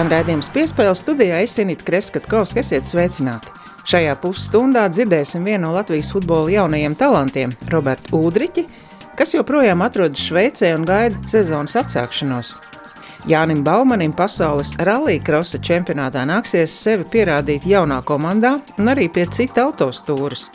Skan 0.00 0.08
redzējums 0.08 0.46
piespēles 0.48 1.00
studijā 1.02 1.42
Esinīt 1.44 1.82
Kreskatkovs, 1.84 2.54
esiet 2.56 2.86
sveicināti. 2.88 3.50
Šajā 3.84 4.14
pusstundā 4.22 4.86
dzirdēsim 4.88 5.44
vienu 5.44 5.66
no 5.66 5.74
Latvijas 5.74 6.08
futbola 6.14 6.48
jaunajiem 6.48 6.94
talantiem- 6.96 7.52
Robertu 7.74 8.16
Udriķi, 8.16 8.64
kas 9.18 9.34
joprojām 9.34 9.84
atrodas 9.84 10.24
Šveicē 10.24 10.72
un 10.78 10.86
gaida 10.88 11.20
sezonas 11.28 11.76
atsākšanos. 11.76 12.54
Jānim 13.28 13.62
Baumanim 13.62 14.16
pasaules 14.16 14.72
rallija 14.78 15.20
krosa 15.22 15.58
čempionātā 15.58 16.24
nāksies 16.24 16.68
sevi 16.68 17.04
pierādīt 17.04 17.68
jaunā 17.68 18.02
komandā 18.02 18.58
un 18.78 18.86
arī 18.86 19.12
pie 19.12 19.26
cita 19.26 19.68
autostūras. 19.68 20.48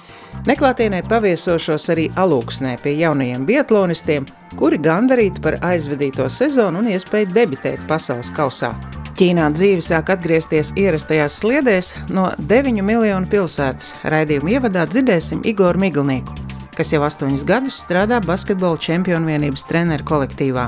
Neklātienē 0.45 1.07
paviesošos 1.07 1.89
arī 1.93 2.09
alūksnē 2.15 2.81
pie 2.81 2.97
jaunajiem 2.97 3.45
biatlonistiem, 3.45 4.25
kuri 4.57 4.79
gandarīti 4.79 5.39
par 5.39 5.59
aizvadīto 5.61 6.29
sezonu 6.29 6.79
un 6.79 6.85
iespēju 6.85 7.27
debitēt 7.27 7.87
pasaules 7.87 8.31
kausā. 8.31 9.04
Ķīnā 9.15 9.45
dzīve 9.55 9.79
sāk 9.79 10.09
atgriezties 10.11 10.73
ierastajās 10.75 11.37
sliedēs 11.39 11.93
no 12.11 12.25
9 12.49 12.81
miljonu 12.83 13.29
pilsētas. 13.31 13.93
Raidījuma 14.11 14.57
ievadā 14.57 14.83
dzirdēsim 14.91 15.45
Igoru 15.47 15.79
Miglnieku, 15.85 16.35
kas 16.75 16.91
jau 16.91 16.99
astoņus 17.07 17.45
gadus 17.47 17.77
strādā 17.85 18.19
basketbola 18.25 18.75
čempionu 18.75 19.31
vienības 19.31 19.63
treneru 19.69 20.03
kolektīvā. 20.11 20.67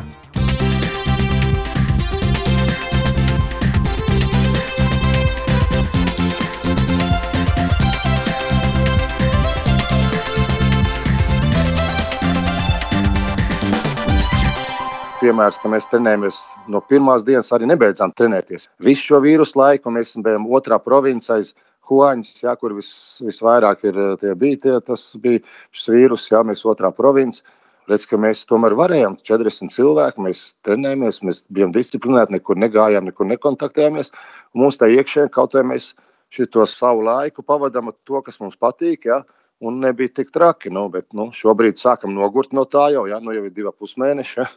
Piemērs, 15.27 15.59
ka 15.59 15.71
mēs 15.71 15.89
trenējamies 15.91 16.39
no 16.71 16.81
pirmās 16.87 17.25
dienas, 17.27 17.51
arī 17.55 17.67
nebeidzām 17.69 18.13
trenēties. 18.15 18.69
Visu 18.83 19.11
šo 19.11 19.21
vīrusu 19.25 19.59
laiku 19.59 19.91
mēs 19.93 20.15
bijām 20.23 20.47
otrā 20.47 20.79
provincē. 20.83 21.41
Huāņas, 21.87 22.31
ja, 22.43 22.51
kur 22.59 22.73
vis, 22.75 22.89
visvairāk 23.23 23.85
ir, 23.87 23.99
tie 24.19 24.33
bija 24.35 24.57
tie, 24.63 24.73
tas 24.83 25.05
bija 25.23 25.39
šis 25.71 25.87
vīrus, 25.93 26.25
ja 26.33 26.41
mēs 26.43 26.65
otrā 26.67 26.91
provincē. 26.91 27.45
Redz, 27.87 28.03
ka 28.03 28.17
mēs 28.19 28.41
tomēr 28.43 28.73
varējām 28.75 29.15
40 29.23 29.71
cilvēku, 29.71 30.25
mēs 30.25 30.41
trenējāmies, 30.67 31.21
mēs 31.23 31.39
bijām 31.55 31.71
disciplinēti, 31.71 32.35
nekur 32.35 32.59
negājām, 32.59 33.07
nekur 33.07 33.29
nekontaktējāmies. 33.29 34.11
Mums 34.59 34.79
tā 34.81 34.89
iekšēnē 34.91 35.31
kaut 35.31 35.55
kā 35.55 35.63
mēs 35.63 35.93
šo 36.35 36.65
savu 36.67 37.05
laiku 37.07 37.45
pavadām 37.47 37.93
ar 37.93 37.95
to, 38.03 38.19
kas 38.25 38.41
mums 38.43 38.59
patīk. 38.59 39.07
Ja? 39.07 39.21
Un 39.59 39.79
nebija 39.81 40.13
tik 40.19 40.31
traki. 40.33 40.71
Nu, 40.73 40.85
bet, 40.93 41.07
nu, 41.17 41.29
šobrīd 41.35 41.79
sākam 41.81 42.13
nogurt 42.15 42.53
no 42.55 42.65
tā 42.69 42.87
jau, 42.93 43.05
ja? 43.09 43.19
nu, 43.23 43.33
jau 43.35 43.45
ir 43.47 43.53
divi 43.55 43.73
pusmēneši, 43.73 44.37
ja? 44.41 44.47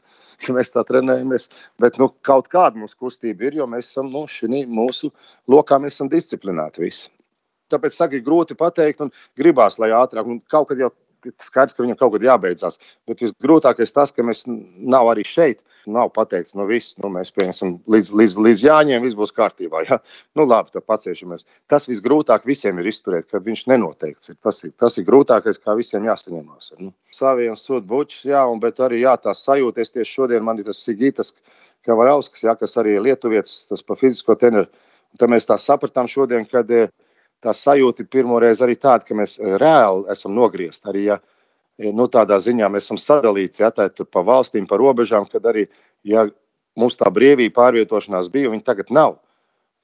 ka 0.45 0.57
mēs 0.57 0.73
tā 0.75 0.85
trenējamies. 0.89 1.49
Bet 1.83 2.01
nu, 2.03 2.11
kaut 2.27 2.51
kāda 2.53 2.81
mums 2.81 2.97
kustība 2.99 3.49
ir, 3.49 3.61
jo 3.61 3.69
mēs 3.71 3.93
esam 3.93 4.11
nu, 4.13 4.27
šī 4.31 4.65
mūsu 4.69 5.13
lokā, 5.51 5.81
mēs 5.83 5.99
esam 5.99 6.13
disciplinēti 6.13 6.85
visi. 6.85 7.09
Tāpēc 7.71 7.95
saka, 7.95 8.19
ir 8.19 8.27
grūti 8.27 8.57
pateikt, 8.59 9.05
un 9.05 9.13
gribās, 9.39 9.79
lai 9.79 9.93
ātrāk, 9.95 10.27
un 10.27 10.41
kaut 10.51 10.73
kad 10.73 10.81
jau 10.83 10.91
skaidrs, 11.39 11.77
ka 11.77 11.85
viņam 11.85 11.99
kaut 12.01 12.15
kad 12.17 12.25
jābeidzās. 12.25 12.81
Bet 13.09 13.23
visgrūtākais 13.23 13.95
tas, 13.95 14.13
ka 14.15 14.25
mēs 14.27 14.43
nav 14.47 15.11
arī 15.13 15.25
šeit. 15.27 15.61
Nav 15.89 16.11
pateikts, 16.17 16.53
nu, 16.59 16.67
viss, 16.69 16.97
nu, 17.01 17.09
mēs 17.15 17.33
pieņemsim 17.37 17.77
līdz, 17.91 18.11
līdz, 18.21 18.35
līdz 18.47 18.65
jāņem, 18.67 19.05
viss 19.07 19.19
būs 19.19 19.33
kārtībā. 19.37 19.85
Ja? 19.89 20.01
Nu, 20.37 20.45
labi, 20.45 20.73
tad 20.75 20.85
paciešamies. 20.91 21.47
Tas 21.71 21.89
visgrūtāk 21.89 22.45
visiem 22.49 22.79
ir 22.83 22.91
izturēt, 22.91 23.29
ka 23.31 23.41
viņš 23.45 23.65
nenoteikts 23.73 24.33
ir. 24.33 24.37
Tas 24.45 24.61
ir, 24.67 24.75
tas 24.81 24.99
ir 25.01 25.07
grūtākais, 25.09 25.61
kā 25.63 25.75
visiem 25.79 26.07
jāsaņemās. 26.11 26.75
Nu. 26.81 26.93
Saviem 27.17 27.57
sūta 27.59 27.89
bučs, 27.89 28.25
jā, 28.29 28.45
un, 28.51 28.61
bet 28.63 28.83
arī 28.85 29.03
jā, 29.05 29.17
tās 29.23 29.45
sajūties 29.47 29.97
tieši 29.97 30.19
šodien 30.21 30.47
man 30.47 30.61
ir 30.61 30.69
tas 30.69 30.83
Sigītas 30.85 31.35
Kavarauskas, 31.87 32.45
jā, 32.45 32.55
kas 32.61 32.77
arī 32.81 32.99
ir 32.99 33.07
lietuvietis, 33.09 33.65
tas 33.71 33.83
pa 33.87 33.97
fizisko 33.97 34.37
treneru. 34.37 34.69
Tad 35.19 35.33
mēs 35.33 35.49
tā 35.49 35.57
sapratām 35.59 36.09
šodien, 36.11 36.45
kad 36.47 36.69
tā 37.41 37.55
sajūta 37.57 38.05
ir 38.05 38.11
pirmoreiz 38.13 38.61
arī 38.65 38.77
tāda, 38.81 39.07
ka 39.07 39.17
mēs 39.17 39.39
eh, 39.41 39.57
reāli 39.61 40.07
esam 40.13 40.37
nogriezti. 40.37 40.89
Arī 40.93 41.07
ja, 41.09 41.19
nu, 41.81 42.07
tādā 42.13 42.37
ziņā 42.43 42.69
mēs 42.73 42.89
esam 42.89 43.01
sadalīti 43.01 43.65
ja, 43.65 43.71
pa 43.73 44.23
valstīm, 44.27 44.67
pa 44.69 44.79
robežām, 44.81 45.27
kad 45.31 45.47
arī 45.49 45.67
ja 46.05 46.27
mums 46.79 46.99
tā 47.01 47.11
brīvība 47.13 47.57
pārvietošanās 47.57 48.31
bija, 48.33 48.53
viņa 48.53 48.67
tagad 48.67 48.93
nav. 48.95 49.19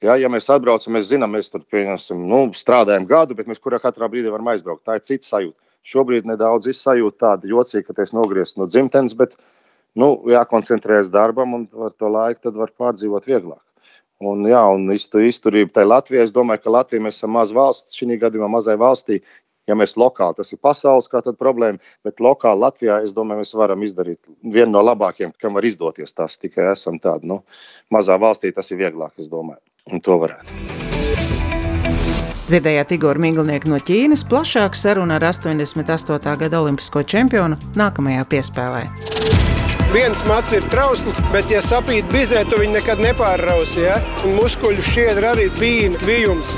Ja, 0.03 0.13
ja 0.21 0.29
mēs 0.29 0.49
atbraucam, 0.53 0.93
mēs 0.93 1.09
zinām, 1.09 1.33
mēs 1.33 1.49
tur 1.49 1.63
nu, 2.13 2.41
strādājam 2.53 3.07
gadu, 3.09 3.33
bet 3.35 3.47
mēs 3.49 3.61
kurā 3.61 3.79
katrā 3.81 4.09
brīdī 4.11 4.29
varam 4.29 4.51
aizbraukt. 4.53 4.85
Tā 4.85 4.99
ir 4.99 5.05
cita 5.07 5.25
sajūta. 5.25 5.57
Šobrīd 5.87 6.27
nedaudz 6.27 6.67
izsajūta 6.69 7.17
tāda 7.23 7.49
jocīga, 7.49 7.93
ka 7.95 8.03
es 8.03 8.13
nogriezos 8.13 8.57
no 8.59 8.67
dzimtenes, 8.67 9.15
bet 9.17 9.37
nu, 9.97 10.19
jākoncentrējas 10.29 11.09
darbam 11.09 11.55
un 11.57 11.63
ar 11.81 11.95
to 11.95 12.11
laiku 12.11 12.51
var 12.53 12.73
pārdzīvot 12.77 13.25
vieglāk. 13.25 13.63
Un, 14.17 14.43
jā, 14.49 14.61
un 14.73 14.89
izturība 14.91 15.75
tai 15.77 15.85
Latvijai. 15.85 16.25
Es 16.25 16.33
domāju, 16.33 16.63
ka 16.63 16.73
Latvija 16.73 17.09
esam 17.09 17.35
maza 17.37 17.53
valsts, 17.53 17.97
šī 17.97 18.17
gadījumā 18.21 18.49
mazai 18.49 18.77
valstī. 18.81 19.21
Ja 19.67 19.75
mēs 19.75 19.97
lokāli, 19.99 20.37
tas 20.37 20.53
ir 20.53 20.61
pasaules 20.63 21.09
problēma, 21.39 21.81
bet 22.03 22.21
lokāli 22.23 22.63
Latvijā, 22.63 23.01
es 23.03 23.13
domāju, 23.13 23.43
mēs 23.43 23.53
varam 23.53 23.83
izdarīt 23.83 24.19
vienu 24.43 24.71
no 24.71 24.83
labākajiem, 24.85 25.33
kam 25.41 25.59
var 25.59 25.65
izdoties. 25.65 26.13
Tas 26.13 26.37
tikai 26.37 26.71
esam 26.71 26.99
tādi, 26.99 27.27
nu, 27.27 27.43
mazā 27.91 28.15
valstī 28.19 28.53
tas 28.55 28.71
ir 28.71 28.79
vieglāk, 28.79 29.13
es 29.19 29.27
domāju, 29.27 29.59
un 29.91 30.01
to 30.01 30.17
varētu. 30.23 30.77
Dzirdējāt 32.47 32.93
Igoru 32.95 33.19
Miglnieku 33.19 33.67
no 33.67 33.75
Ķīnas, 33.83 34.23
plašāk 34.23 34.77
saruna 34.79 35.19
ar 35.19 35.27
88. 35.33 36.37
gada 36.39 36.63
olimpisko 36.63 37.03
čempionu 37.03 37.59
nākamajā 37.75 38.23
piespēlē 38.31 39.16
viens 39.93 40.23
mats 40.27 40.53
ir 40.57 40.65
trausls, 40.71 41.21
bet, 41.33 41.49
ja 41.51 41.61
sapīt 41.65 42.07
bizē, 42.11 42.43
tu 42.49 42.59
viņu 42.61 42.77
nekad 42.77 43.01
nepārrausi. 43.03 43.85
Ja? 43.85 43.97
Un 44.27 44.37
muskuļu 44.39 44.85
šķiedra 44.91 45.33
arī 45.35 45.47
bija 45.59 45.93
kvijums. 46.01 46.53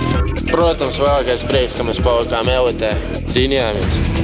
Protams, 0.49 0.99
vēlākais 1.01 1.45
prieks, 1.49 1.77
ka 1.77 1.85
mēs 1.87 2.01
palikām 2.05 2.49
elitē, 2.51 2.95
cīnījāmies 3.29 4.19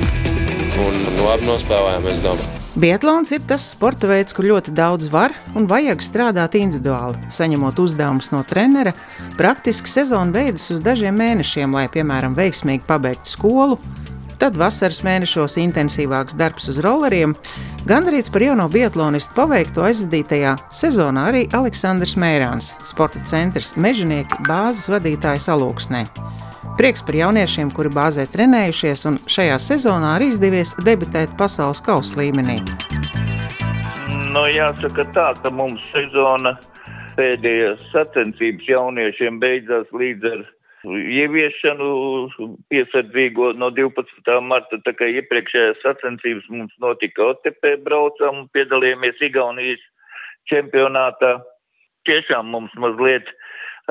un 0.82 1.02
labi 1.24 1.48
nospēlējām, 1.48 2.12
es 2.12 2.22
domāju. 2.26 2.52
Biatlons 2.76 3.30
ir 3.32 3.44
tas 3.48 3.64
sporta 3.72 4.10
veids, 4.10 4.36
kur 4.36 4.50
ļoti 4.50 4.74
daudz 4.76 5.08
var 5.08 5.32
un 5.56 5.64
vajag 5.70 6.02
strādāt 6.04 6.58
individuāli, 6.60 7.22
saņemot 7.32 7.78
uzdevumus 7.80 8.34
no 8.34 8.42
trenera. 8.44 8.92
Praktiski 9.40 9.88
sezona 9.88 10.36
beidzas 10.36 10.74
uz 10.76 10.82
dažiem 10.84 11.16
mēnešiem, 11.16 11.72
lai, 11.72 11.86
piemēram, 11.94 12.36
veiksmīgi 12.36 12.84
pabeigtu 12.90 13.32
skolu, 13.32 13.80
Tad 14.40 14.58
vasaras 14.60 15.00
mēnešos 15.06 15.56
intensīvāks 15.62 16.36
darbs 16.36 16.68
uz 16.72 16.82
rolleriem. 16.84 17.36
Gandarīts 17.88 18.32
par 18.34 18.44
jauno 18.44 18.66
biatlonistu 18.72 19.36
paveikto 19.38 19.86
aizvadītajā 19.88 20.56
sezonā 20.76 21.30
arī 21.32 21.46
Aleksandrs 21.56 22.18
Mērāns, 22.20 22.74
sporta 22.88 23.22
centrs 23.30 23.76
Mežonieki 23.80 24.42
bāzes 24.48 24.90
vadītājs 24.92 25.48
Alūksnē. 25.54 26.04
Prieks 26.76 27.06
par 27.08 27.16
jauniešiem, 27.16 27.70
kuri 27.72 27.88
bāzē 27.96 28.26
trenējušies, 28.28 29.06
un 29.08 29.20
šajā 29.32 29.56
sezonā 29.64 30.18
arī 30.18 30.34
izdevies 30.34 30.74
debitēt 30.84 31.32
pasaules 31.40 31.80
kausa 31.86 32.20
līmenī. 32.20 32.58
Nu, 34.36 34.44
jāsaka 34.52 35.06
tā, 35.16 35.30
ka 35.40 35.52
mums 35.56 35.80
sezona 35.94 36.58
pēdējās 37.16 37.86
sacensības 37.94 38.68
jauniešiem 38.68 39.40
beidzās 39.40 39.88
līdz 39.96 40.28
ar 40.34 40.44
ieviešanu 40.94 41.88
piesardzīgo 42.70 43.52
no 43.58 43.72
12. 43.74 44.38
marta, 44.46 44.80
tā 44.86 44.94
kā 44.98 45.08
iepriekšējās 45.22 45.82
sacensības 45.84 46.48
mums 46.54 46.74
notika 46.84 47.32
OTP 47.32 47.76
braucam, 47.86 48.46
piedalījāmies 48.56 49.22
Igaunijas 49.26 49.84
čempionātā. 50.52 51.40
Tiešām 52.06 52.52
mums 52.54 52.74
mazliet 52.78 53.30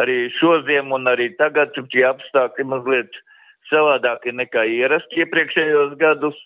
arī 0.00 0.28
šodien 0.38 0.92
un 0.94 1.10
arī 1.10 1.30
tagad 1.38 1.74
tie 1.74 2.04
apstākļi 2.08 2.66
mazliet 2.70 3.22
savādāki 3.70 4.34
nekā 4.34 4.66
ierasti 4.78 5.24
iepriekšējos 5.24 5.96
gadus. 5.98 6.36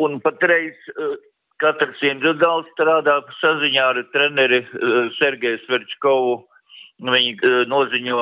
Un 0.00 0.18
patreiz 0.20 0.74
uh, 0.98 1.14
katrs 1.62 2.00
individuāli 2.02 2.66
strādā 2.72 3.20
saziņā 3.40 3.84
ar 3.92 4.02
treneri 4.12 4.64
uh, 4.64 5.06
Sergeju 5.20 5.62
Sverčkovu 5.64 6.42
Viņi 7.04 7.32
eh, 7.36 7.54
noziņo, 7.68 8.18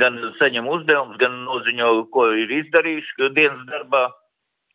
gan 0.00 0.18
saņem 0.40 0.66
uzdevumus, 0.66 1.18
gan 1.20 1.36
noziņo, 1.46 1.90
ko 2.14 2.28
ir 2.34 2.50
izdarījuši 2.62 3.30
dienas 3.36 3.62
darbā. 3.70 4.08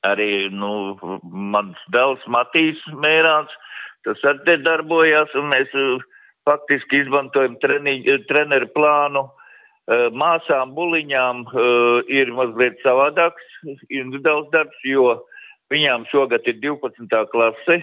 Arī, 0.07 0.47
nu, 0.55 0.95
mans 1.27 1.79
dēls 1.91 2.23
Matīs 2.31 2.79
Mērāns, 3.03 3.51
tas 4.07 4.21
arī 4.23 4.45
te 4.45 4.55
darbojās, 4.63 5.33
un 5.35 5.51
mēs 5.51 5.75
eh, 5.75 6.05
faktiski 6.47 7.03
izmantojam 7.03 7.59
treni, 7.63 7.99
treneru 8.31 8.71
plānu. 8.75 9.27
Māsām 9.89 10.75
buliņām 10.77 11.39
ir 12.13 12.29
mazliet 12.37 12.75
savādāks 12.83 13.47
individuāls 13.89 14.51
darbs, 14.53 14.83
jo 14.85 15.15
viņām 15.73 16.05
šogad 16.11 16.45
ir 16.45 16.59
12. 16.61 17.09
klase, 17.31 17.79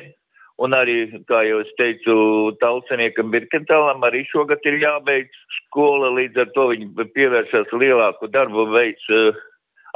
Un 0.57 0.73
arī, 0.73 1.03
kā 1.29 1.43
jau 1.45 1.59
es 1.61 1.73
teicu, 1.77 2.15
Talseniekam 2.63 3.29
Birkentālam 3.33 4.07
arī 4.09 4.23
šogad 4.31 4.65
ir 4.65 4.79
jābeidz 4.81 5.43
skola, 5.59 6.09
līdz 6.17 6.47
ar 6.47 6.55
to 6.55 6.71
viņi 6.71 7.09
pievēršas 7.13 7.75
lielāku 7.77 8.31
darbu 8.33 8.65
veids 8.73 9.05
uh, 9.13 9.37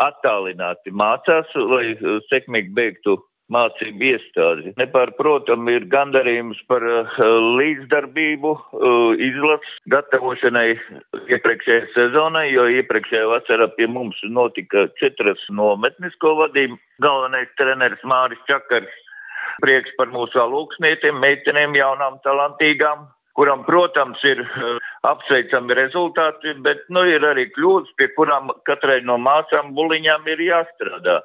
attālināti 0.04 0.92
mācās, 0.92 1.48
lai 1.56 1.94
uh, 1.96 2.20
sekmīgi 2.28 2.74
beigtu 2.76 3.16
mācību 3.50 4.06
iestādi. 4.12 4.74
Nepārprotam 4.76 5.64
ir 5.72 5.88
gandarījums 5.90 6.60
par 6.68 6.84
uh, 6.84 7.18
līdzdarbību 7.56 8.52
izlases 9.30 9.80
gatavošanai 9.90 10.68
iepriekšējai 11.24 11.92
sezonai, 11.96 12.50
jo 12.52 12.68
iepriekšējā 12.82 13.26
vasarā 13.32 13.72
pie 13.80 13.88
mums 13.88 14.20
notika 14.28 14.90
četras 15.00 15.40
nometnes, 15.48 16.20
ko 16.20 16.36
vadīja 16.44 16.76
galvenais 17.00 17.48
treneris 17.56 18.04
Māris 18.04 18.44
Čakars. 18.44 19.06
Prieks 19.64 19.94
par 19.98 20.12
mūsu 20.14 20.40
alūksnietiem, 20.42 21.18
meitenēm, 21.22 21.74
jaunām, 21.78 22.20
talantīgām, 22.24 23.08
kuram, 23.38 23.64
protams, 23.66 24.22
ir 24.28 24.42
uh, 24.44 24.78
apsveicami 25.08 25.76
rezultāti, 25.78 26.54
bet, 26.64 26.82
nu, 26.92 27.04
ir 27.08 27.24
arī 27.26 27.48
kļūdas, 27.54 27.92
pie 27.98 28.10
kurām 28.16 28.52
katrai 28.68 29.00
no 29.06 29.18
māsām 29.20 29.74
buliņām 29.76 30.26
ir 30.34 30.42
jāstrādā. 30.48 31.20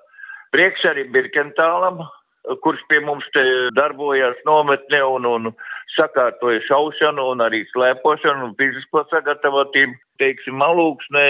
Prieks 0.56 0.86
arī 0.88 1.08
Birkentālam, 1.12 2.04
kurš 2.64 2.82
pie 2.90 3.00
mums 3.06 3.26
te 3.34 3.44
darbojās 3.78 4.38
nometne 4.48 5.02
un, 5.06 5.26
un 5.26 5.52
sakārtoja 5.96 6.62
šaušanu 6.68 7.30
un 7.34 7.44
arī 7.46 7.64
slēpošanu 7.72 8.50
un 8.50 8.56
fizisko 8.60 9.06
sagatavotību. 9.12 9.98
Teiksim, 10.22 10.56
malūksnē 10.62 11.26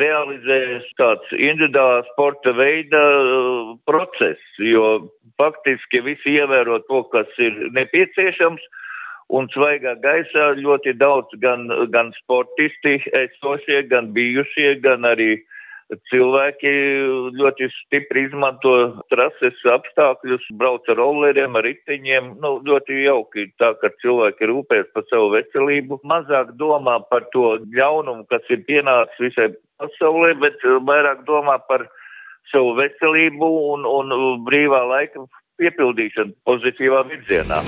realizējas 0.00 0.86
tāds 0.96 1.34
individuālā 1.36 2.06
sporta 2.12 2.54
veida 2.56 3.02
uh, 3.20 3.74
process, 3.84 4.40
jo 4.56 5.10
faktiski 5.40 6.00
visi 6.06 6.38
ievēro 6.38 6.80
to, 6.88 7.02
kas 7.12 7.28
ir 7.42 7.58
nepieciešams. 7.76 8.64
Un 9.34 9.48
svaigā 9.52 9.94
gaisā 10.02 10.50
ļoti 10.60 10.92
daudz 11.00 11.36
gan, 11.40 11.66
gan 11.92 12.12
sportisti 12.20 12.98
esošie, 13.16 13.82
gan 13.88 14.10
bijušie, 14.16 14.74
gan 14.84 15.08
arī 15.08 15.30
uh, 15.38 15.53
cilvēki 16.10 16.72
ļoti 17.36 17.68
stipri 17.72 18.24
izmanto 18.28 18.74
trases 19.12 19.58
apstākļus, 19.74 20.46
brauc 20.58 20.88
ar 20.88 20.98
rolleriem, 21.00 21.56
ar 21.58 21.66
riteņiem. 21.66 22.34
Nu, 22.42 22.56
ļoti 22.64 23.04
jauki 23.04 23.48
tā, 23.60 23.74
ka 23.80 23.92
cilvēki 24.02 24.48
rūpēs 24.50 24.90
par 24.94 25.06
savu 25.10 25.34
veselību, 25.36 26.00
mazāk 26.08 26.54
domā 26.60 27.00
par 27.10 27.28
to 27.34 27.58
ļaunumu, 27.74 28.26
kas 28.32 28.46
ir 28.50 28.64
pienācis 28.68 29.28
visai 29.28 29.50
pasaulē, 29.82 30.34
bet 30.40 30.64
vairāk 30.88 31.24
domā 31.28 31.58
par 31.68 31.86
savu 32.52 32.74
veselību 32.78 33.50
un, 33.74 33.88
un 33.88 34.16
brīvā 34.46 34.84
laika 34.88 35.26
piepildīšanu 35.60 36.34
pozitīvā 36.48 37.04
virzienā. 37.10 37.60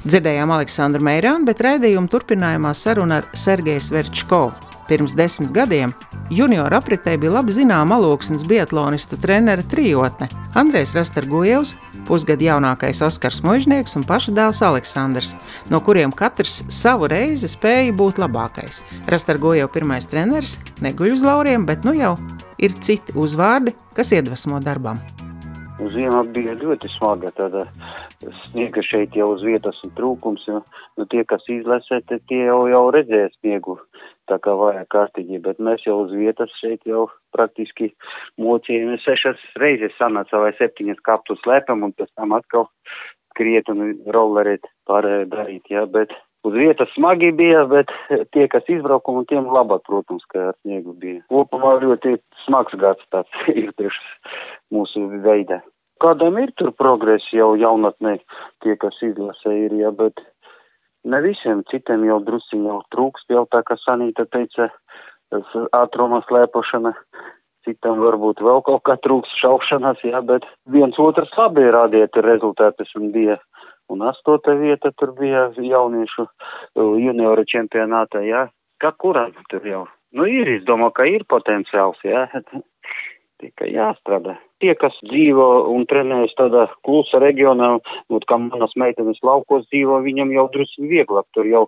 Dzirdējām 0.00 0.52
Aleksandru 0.56 1.04
Meirānu, 1.04 1.44
bet 1.44 1.60
raidījuma 1.60 2.08
turpinājumā 2.10 2.72
saruna 2.74 3.20
ar 3.20 3.30
Sergeju 3.36 3.84
Sverčkovu. 3.84 4.69
Pirms 4.90 5.12
desmit 5.14 5.52
gadiem 5.54 5.92
junioru 6.34 6.74
apritē 6.74 7.12
bija 7.22 7.36
labi 7.36 7.54
zināma 7.54 7.94
aloksnes 8.00 8.42
biatlonistu 8.50 9.14
trenera 9.22 9.62
trijotne- 9.62 10.26
Andrejs 10.60 10.96
Rastargojevs, 10.98 11.76
pusgadu 12.08 12.48
jaunākais 12.48 12.98
Oskars 13.06 13.38
Možnieks 13.46 13.94
un 13.94 14.02
paša 14.02 14.34
dēls 14.34 14.62
Aleksandrs, 14.66 15.36
no 15.70 15.78
kuriem 15.78 16.10
katrs 16.10 16.64
savu 16.68 17.06
reizi 17.06 17.46
spēja 17.46 17.94
būt 17.94 18.18
labākais. 18.18 18.82
Rastargojevs 19.06 19.70
pirmais 19.70 20.10
treneris 20.10 20.58
neguļ 20.82 21.12
uz 21.12 21.22
lauriem, 21.22 21.66
bet 21.66 21.84
nu 21.84 21.94
jau 21.94 22.16
ir 22.58 22.74
citi 22.82 23.14
uzvārdi, 23.14 23.76
kas 23.94 24.10
iedvesmo 24.10 24.58
darbam. 24.58 24.98
Ziema 25.86 26.24
bija 26.34 26.58
ļoti 26.58 26.90
smaga, 26.98 27.30
tāda 27.30 27.68
sniega 28.42 28.82
šeit 28.82 29.14
jau 29.14 29.30
uz 29.36 29.42
vietas 29.46 29.78
un 29.84 29.94
trūkums, 29.96 30.42
jo 30.48 30.64
nu, 30.98 31.06
tie, 31.06 31.22
kas 31.24 31.46
izlasē, 31.48 32.02
tie 32.10 32.42
jau, 32.50 32.66
jau 32.68 32.90
redzēja 32.90 33.30
sniegu 33.38 33.78
tā 34.30 34.38
kā 34.42 34.54
vajag 34.56 34.88
kārtīgi, 34.94 35.42
bet 35.44 35.60
mēs 35.62 35.84
jau 35.86 36.00
uz 36.06 36.14
vietas 36.16 36.52
šeit 36.62 36.86
jau 36.88 37.08
praktiski 37.36 37.90
mocījāmies 38.40 39.04
sešas 39.06 39.42
reizes 39.62 39.96
sanāca 39.98 40.42
vai 40.42 40.52
septiņas 40.58 41.02
kaptu 41.06 41.36
slēpam 41.42 41.86
un 41.88 41.94
pēc 41.96 42.10
tam 42.14 42.36
atkal 42.38 42.68
kriet 43.38 43.70
un 43.72 43.94
rollerēt 44.14 44.66
pārējā 44.90 45.26
darīt, 45.30 45.70
jā, 45.70 45.86
bet 45.90 46.12
uz 46.46 46.56
vietas 46.56 46.90
smagi 46.94 47.32
bija, 47.36 47.64
bet 47.70 47.92
tie, 48.34 48.46
kas 48.52 48.66
izbraukuma, 48.68 49.24
tiem 49.28 49.48
labāk, 49.52 49.84
protams, 49.88 50.24
ka 50.32 50.50
ar 50.50 50.56
sniegu 50.60 50.94
bija. 50.98 51.22
Kopumā 51.32 51.76
ļoti 51.84 52.16
smags 52.46 52.76
gads 52.80 53.04
tāds 53.14 53.44
ir 53.60 53.72
priekš 53.78 54.00
mūsu 54.74 55.06
veida. 55.24 55.60
Kādam 56.00 56.38
ir 56.40 56.52
tur 56.56 56.72
progress 56.72 57.26
jau 57.36 57.52
jaunatnē, 57.60 58.16
tie, 58.64 58.76
kas 58.80 58.96
izlasē 59.04 59.52
ir, 59.66 59.74
jā, 59.82 59.90
bet 59.92 60.22
Ne 61.08 61.20
visiem, 61.24 61.62
citiem 61.70 62.04
jau 62.04 62.18
drusciņi 62.24 62.68
jau 62.68 62.80
trūkst, 62.92 63.30
jau 63.32 63.46
tā 63.48 63.62
kā 63.64 63.76
Sanīta 63.80 64.26
teica, 64.28 64.68
ātruma 65.76 66.20
slēpošana, 66.26 66.92
citam 67.64 68.02
varbūt 68.04 68.42
vēl 68.44 68.60
kaut 68.66 68.82
kā 68.84 68.96
trūkst 69.00 69.38
šaušanas, 69.40 70.02
jā, 70.04 70.20
bet 70.20 70.44
viens 70.68 70.98
otrs 71.00 71.32
labi 71.38 71.64
rādīja 71.72 72.10
rezultātus 72.26 72.92
un 73.00 73.10
bija. 73.14 73.38
Un 73.90 74.04
astota 74.06 74.54
vieta 74.54 74.92
tur 74.94 75.16
bija 75.16 75.48
jauniešu 75.56 76.26
junioru 76.76 77.46
čempionātā, 77.48 78.22
jā. 78.22 78.44
Kā 78.80 78.92
kuram 78.96 79.32
tur 79.50 79.66
jau? 79.66 79.86
Nu, 80.14 80.26
ir, 80.30 80.48
es 80.58 80.62
domāju, 80.68 80.94
ka 80.94 81.08
ir 81.10 81.26
potenciāls, 81.28 81.98
jā. 82.06 82.28
Tikai 83.40 83.72
jāstrādā. 83.72 84.36
Tie, 84.60 84.74
kas 84.76 84.96
dzīvo 85.08 85.46
un 85.72 85.86
trenējas 85.88 86.34
tādā 86.36 86.66
klusa 86.84 87.20
reģionā, 87.22 87.70
nu, 88.12 88.18
kā 88.28 88.36
manas 88.42 88.74
meitenes 88.76 89.20
laukos 89.24 89.64
dzīvo, 89.70 90.02
viņam 90.04 90.34
jau 90.34 90.44
drusku 90.52 90.88
vieglāk, 90.90 91.24
tur 91.36 91.48
jau 91.48 91.62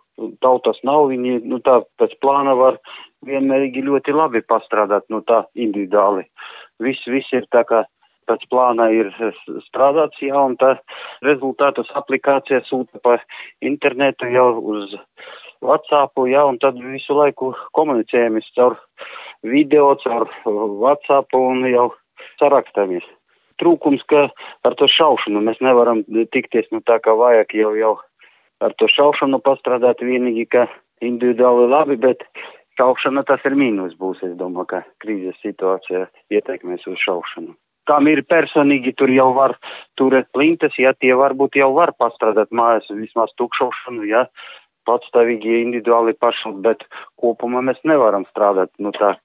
tautas 0.44 0.80
nav, 0.84 1.06
viņi, 1.12 1.38
nu, 1.48 1.62
tā 1.64 1.80
pēc 2.00 2.18
plāna 2.20 2.52
var 2.58 2.76
vienmērīgi 3.24 3.86
ļoti 3.86 4.12
labi 4.12 4.44
pastrādāt, 4.44 5.08
nu, 5.08 5.22
tā 5.24 5.44
individuāli. 5.56 6.26
Viss, 6.84 7.08
viss 7.08 7.32
ir 7.32 7.48
tā 7.54 7.64
kā 7.68 7.84
pēc 8.28 8.44
plāna 8.52 8.90
ir 8.94 9.10
strādāts, 9.68 10.20
jā, 10.22 10.36
un 10.36 10.58
tā 10.60 10.74
rezultātus 11.26 11.90
aplikācija 11.98 12.62
sūta 12.68 13.00
pa 13.02 13.16
internetu 13.64 14.28
jau 14.30 14.50
uz 14.74 14.94
WhatsApp, 15.62 16.18
jā, 16.26 16.44
un 16.44 16.58
tad 16.62 16.78
visu 16.82 17.16
laiku 17.16 17.52
komunicējamies 17.78 18.48
caur 18.56 18.78
video 19.46 19.92
caur 20.02 20.28
WhatsApp 20.44 21.34
un 21.38 21.66
jau 21.70 21.90
sarakstāmies. 22.42 23.06
Trūkums, 23.62 24.02
ka 24.10 24.26
ar 24.66 24.74
to 24.80 24.88
šaušanu 24.90 25.42
mēs 25.46 25.60
nevaram 25.62 26.02
tikties 26.34 26.66
nu 26.74 26.82
tā 26.82 26.98
kā 27.04 27.14
vajag 27.14 27.54
jau 27.54 27.74
jau 27.78 27.92
ar 28.62 28.74
to 28.78 28.88
šaušanu 28.90 29.40
pastrādāt 29.44 30.02
vienīgi, 30.04 30.46
ka 30.54 30.66
individuāli 31.02 31.68
labi, 31.70 31.98
bet 32.00 32.24
šaušana 32.78 33.24
tas 33.28 33.42
ir 33.48 33.58
mīnus 33.58 33.96
būs, 33.98 34.22
es 34.26 34.34
domāju, 34.38 34.68
ka 34.72 34.82
krīzes 35.02 35.38
situācija 35.44 36.06
ietekmēs 36.32 36.86
uz 36.90 36.98
šaušanu. 37.02 37.54
Kam 37.90 38.06
ir 38.06 38.22
personīgi, 38.30 38.92
tur 38.94 39.10
jau 39.10 39.32
var 39.34 39.56
turēt 39.98 40.28
plintas, 40.34 40.76
ja 40.78 40.92
tie 40.94 41.16
varbūt 41.18 41.58
jau 41.58 41.72
var 41.74 41.90
pastrādāt 41.98 42.52
mājās 42.54 42.86
vismaz 42.94 43.32
tukšošanu, 43.40 44.06
ja 44.06 44.28
patstāvīgi 44.86 45.58
individuāli 45.64 46.14
paši, 46.18 46.54
bet 46.62 46.86
kopumā 47.18 47.62
mēs 47.66 47.82
nevaram 47.86 48.26
strādāt, 48.30 48.70
nu 48.78 48.94
tā, 48.94 49.16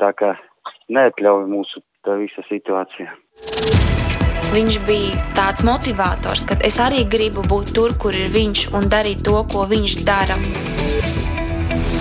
tā 0.00 0.12
kā 0.16 0.34
neatļauj 0.92 1.48
mūsu 1.48 1.80
tā 2.06 2.18
visa 2.20 2.44
situācija. 2.48 3.14
Viņš 4.52 4.78
bija 4.84 5.20
tāds 5.36 5.64
motivators, 5.64 6.44
ka 6.48 6.58
es 6.66 6.76
arī 6.82 7.06
gribu 7.08 7.44
būt 7.48 7.72
tur, 7.76 7.96
kur 7.96 8.16
ir 8.16 8.28
viņš 8.34 8.68
un 8.76 8.90
darīt 8.92 9.24
to, 9.24 9.38
ko 9.48 9.64
viņš 9.70 10.02
dara. 10.04 10.36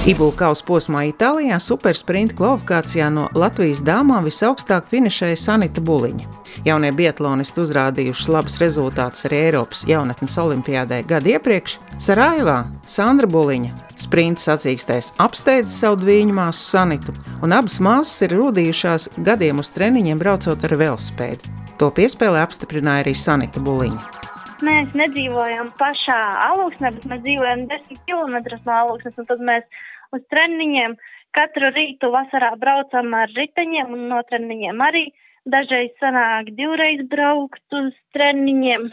Ibūka 0.01 0.47
kausa 0.47 0.63
posmā 0.65 1.03
Itālijā 1.11 1.59
supersprinta 1.61 2.33
kvalifikācijā 2.33 3.05
no 3.13 3.27
Latvijas 3.37 3.83
dāmām 3.85 4.25
visaugstāk 4.25 4.87
finišēja 4.89 5.37
Sanita 5.37 5.83
Buliņa. 5.85 6.25
Jaunie 6.65 6.89
biatlonisti 6.97 7.61
uzrādījuši 7.61 8.31
labus 8.33 8.57
rezultātus 8.63 9.27
arī 9.29 9.43
Eiropas 9.51 9.83
jaunatnes 9.85 10.39
olimpiādē 10.41 11.03
gadu 11.05 11.35
iepriekš. 11.35 11.77
Sarajevā 12.01 12.57
Sandra 12.89 13.29
Buliņa 13.29 13.75
sprinta 14.01 14.41
sacīkstēs 14.47 15.11
apsteidza 15.21 15.75
savu 15.75 16.01
dviņu 16.01 16.33
māsu 16.39 16.65
Sanitu, 16.71 17.13
un 17.45 17.53
abas 17.53 17.77
māsas 17.77 18.25
ir 18.25 18.33
rūdījušās 18.39 19.11
gadiem 19.21 19.61
uz 19.61 19.69
treniņiem 19.77 20.17
braucot 20.17 20.65
ar 20.65 20.77
velospēdu. 20.81 21.53
To 21.77 21.93
piespēlē 21.93 22.41
apstiprināja 22.41 23.05
arī 23.05 23.13
Sanita 23.13 23.61
Buliņa. 23.61 24.30
Mēs 24.61 24.91
nedzīvojam 24.93 25.71
pašā 25.79 26.17
alūksnē, 26.51 26.91
bet 26.93 27.05
mēs 27.09 27.21
dzīvojam 27.23 27.63
10 27.71 28.01
km 28.05 28.35
no 28.67 28.75
alūksnes, 28.75 29.15
un 29.17 29.27
tad 29.31 29.41
mēs 29.47 29.81
uz 30.13 30.21
treniņiem. 30.29 30.93
Katru 31.33 31.71
rītu 31.73 32.11
vasarā 32.13 32.51
braucam 32.61 33.15
ar 33.17 33.33
riteņiem 33.33 33.95
un 33.95 34.05
no 34.11 34.19
treniņiem 34.29 34.85
arī. 34.85 35.07
Dažreiz 35.49 35.95
sanāk 35.97 36.53
divreiz 36.59 37.01
braukt 37.09 37.77
uz 37.79 37.89
treniņiem 38.13 38.85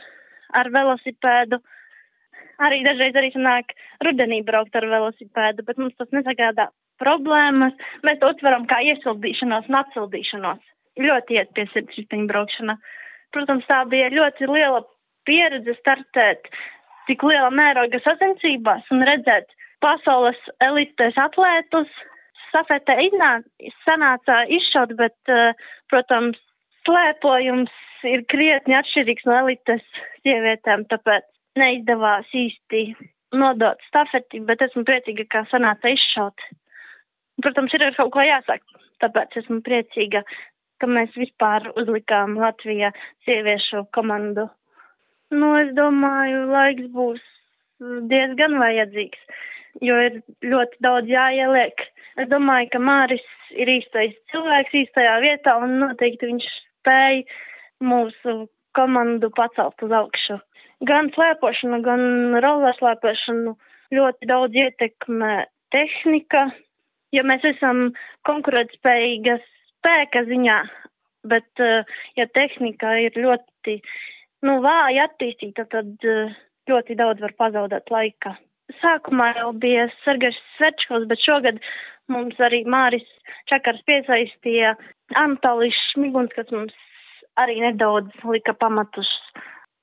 ar 0.57 0.73
velosipēdu. 0.73 1.61
Arī 2.65 2.83
dažreiz 2.89 3.21
arī 3.21 3.35
sanāk 3.37 3.77
rudenī 4.07 4.41
braukt 4.47 4.77
ar 4.79 4.89
velosipēdu, 4.89 5.69
bet 5.69 5.77
mums 5.83 5.99
tas 6.01 6.09
nesagādā 6.17 6.71
problēmas. 7.03 7.77
Mēs 8.09 8.23
to 8.23 8.33
uztveram 8.33 8.65
kā 8.71 8.81
iesildīšanos 8.89 9.69
un 9.69 9.83
atsildīšanos. 9.85 10.63
Ļoti 10.99 11.43
iet 11.43 11.53
pie 11.53 11.69
sirds 11.75 12.01
riteņu 12.01 12.31
braukšana. 12.33 12.81
Protams, 13.37 13.69
tā 13.69 13.85
bija 13.91 14.09
ļoti 14.15 14.49
liela 14.49 14.87
pieredze 15.29 15.77
startēt 15.79 16.51
tik 17.09 17.25
liela 17.25 17.51
mēroga 17.55 18.01
sacensībās 18.05 18.89
un 18.95 19.05
redzēt, 19.09 19.49
pasaules 19.85 20.39
elites 20.65 21.19
atlētus. 21.21 21.91
Safetē 22.49 22.95
iznā, 23.05 23.43
sanāca 23.85 24.41
izšaut, 24.57 24.95
bet, 24.97 25.17
uh, 25.29 25.53
protams, 25.93 26.39
slēpojums 26.89 27.75
ir 28.09 28.25
krietni 28.33 28.77
atšķirīgs 28.79 29.27
no 29.29 29.37
elites 29.43 29.85
sievietēm, 30.23 30.87
tāpēc 30.89 31.27
neizdevās 31.61 32.29
īsti 32.33 32.83
nodot 33.37 33.83
stafeti, 33.89 34.41
bet 34.49 34.63
esmu 34.65 34.85
priecīga, 34.89 35.27
ka 35.29 35.45
sanāca 35.53 35.93
izšaut. 35.93 36.47
Protams, 37.45 37.75
ir 37.75 37.85
ar 37.85 37.97
kaut 37.99 38.15
ko 38.15 38.25
jāsaka, 38.25 38.81
tāpēc 39.05 39.37
esmu 39.43 39.61
priecīga, 39.67 40.25
ka 40.81 40.89
mēs 40.91 41.13
vispār 41.19 41.69
uzlikām 41.77 42.39
Latvijā 42.41 42.93
sieviešu 43.27 43.85
komandu. 43.95 44.49
Nu, 45.35 45.53
es 45.61 45.75
domāju, 45.77 46.47
laiks 46.53 46.89
būs 46.95 47.23
diezgan 48.11 48.57
vajadzīgs, 48.59 49.21
jo 49.85 49.99
ir 50.07 50.21
ļoti 50.43 50.83
daudz 50.85 51.13
jāieliek. 51.13 51.85
Es 52.19 52.31
domāju, 52.33 52.73
ka 52.73 52.81
Māris 52.83 53.25
ir 53.55 53.71
īstais 53.71 54.17
cilvēks 54.33 54.75
īstajā 54.83 55.19
vietā 55.23 55.59
un 55.63 55.79
noteikti 55.85 56.33
viņš 56.33 56.49
spēja 56.49 57.23
mūsu 57.85 58.49
komandu 58.75 59.31
pacelt 59.37 59.85
uz 59.85 59.95
augšu 59.95 60.41
gan 60.87 61.11
slēpošanu, 61.15 61.81
gan 61.83 62.03
roller 62.43 62.77
slēpošanu 62.79 63.55
ļoti 63.95 64.29
daudz 64.31 64.59
ietekmē 64.59 65.35
tehnika, 65.75 66.49
ja 67.15 67.25
mēs 67.27 67.45
esam 67.55 67.91
konkurētspējīgas 68.29 69.43
spēka 69.79 70.25
ziņā, 70.29 70.59
bet 71.29 71.65
uh, 71.65 71.89
ja 72.17 72.29
tehnika 72.35 72.95
ir 73.03 73.19
ļoti, 73.19 73.79
nu, 74.47 74.59
vāja 74.65 75.09
attīstīta, 75.09 75.67
tad 75.73 76.07
uh, 76.07 76.35
ļoti 76.71 76.99
daudz 76.99 77.25
var 77.25 77.35
pazaudēt 77.41 77.91
laika. 77.95 78.37
Sākumā 78.83 79.33
jau 79.39 79.53
bija 79.57 79.87
Sergejs 80.05 80.37
Svečkovs, 80.57 81.09
bet 81.09 81.23
šogad 81.25 81.61
mums 82.13 82.37
arī 82.45 82.65
Māris 82.69 83.07
Čakars 83.49 83.81
piesaistīja 83.89 84.75
Anatolis 85.17 85.77
Šmiguns, 85.93 86.35
kas 86.37 86.51
mums 86.53 86.77
arī 87.41 87.61
nedaudz 87.65 88.13
lika 88.29 88.53
pamatus 88.59 89.09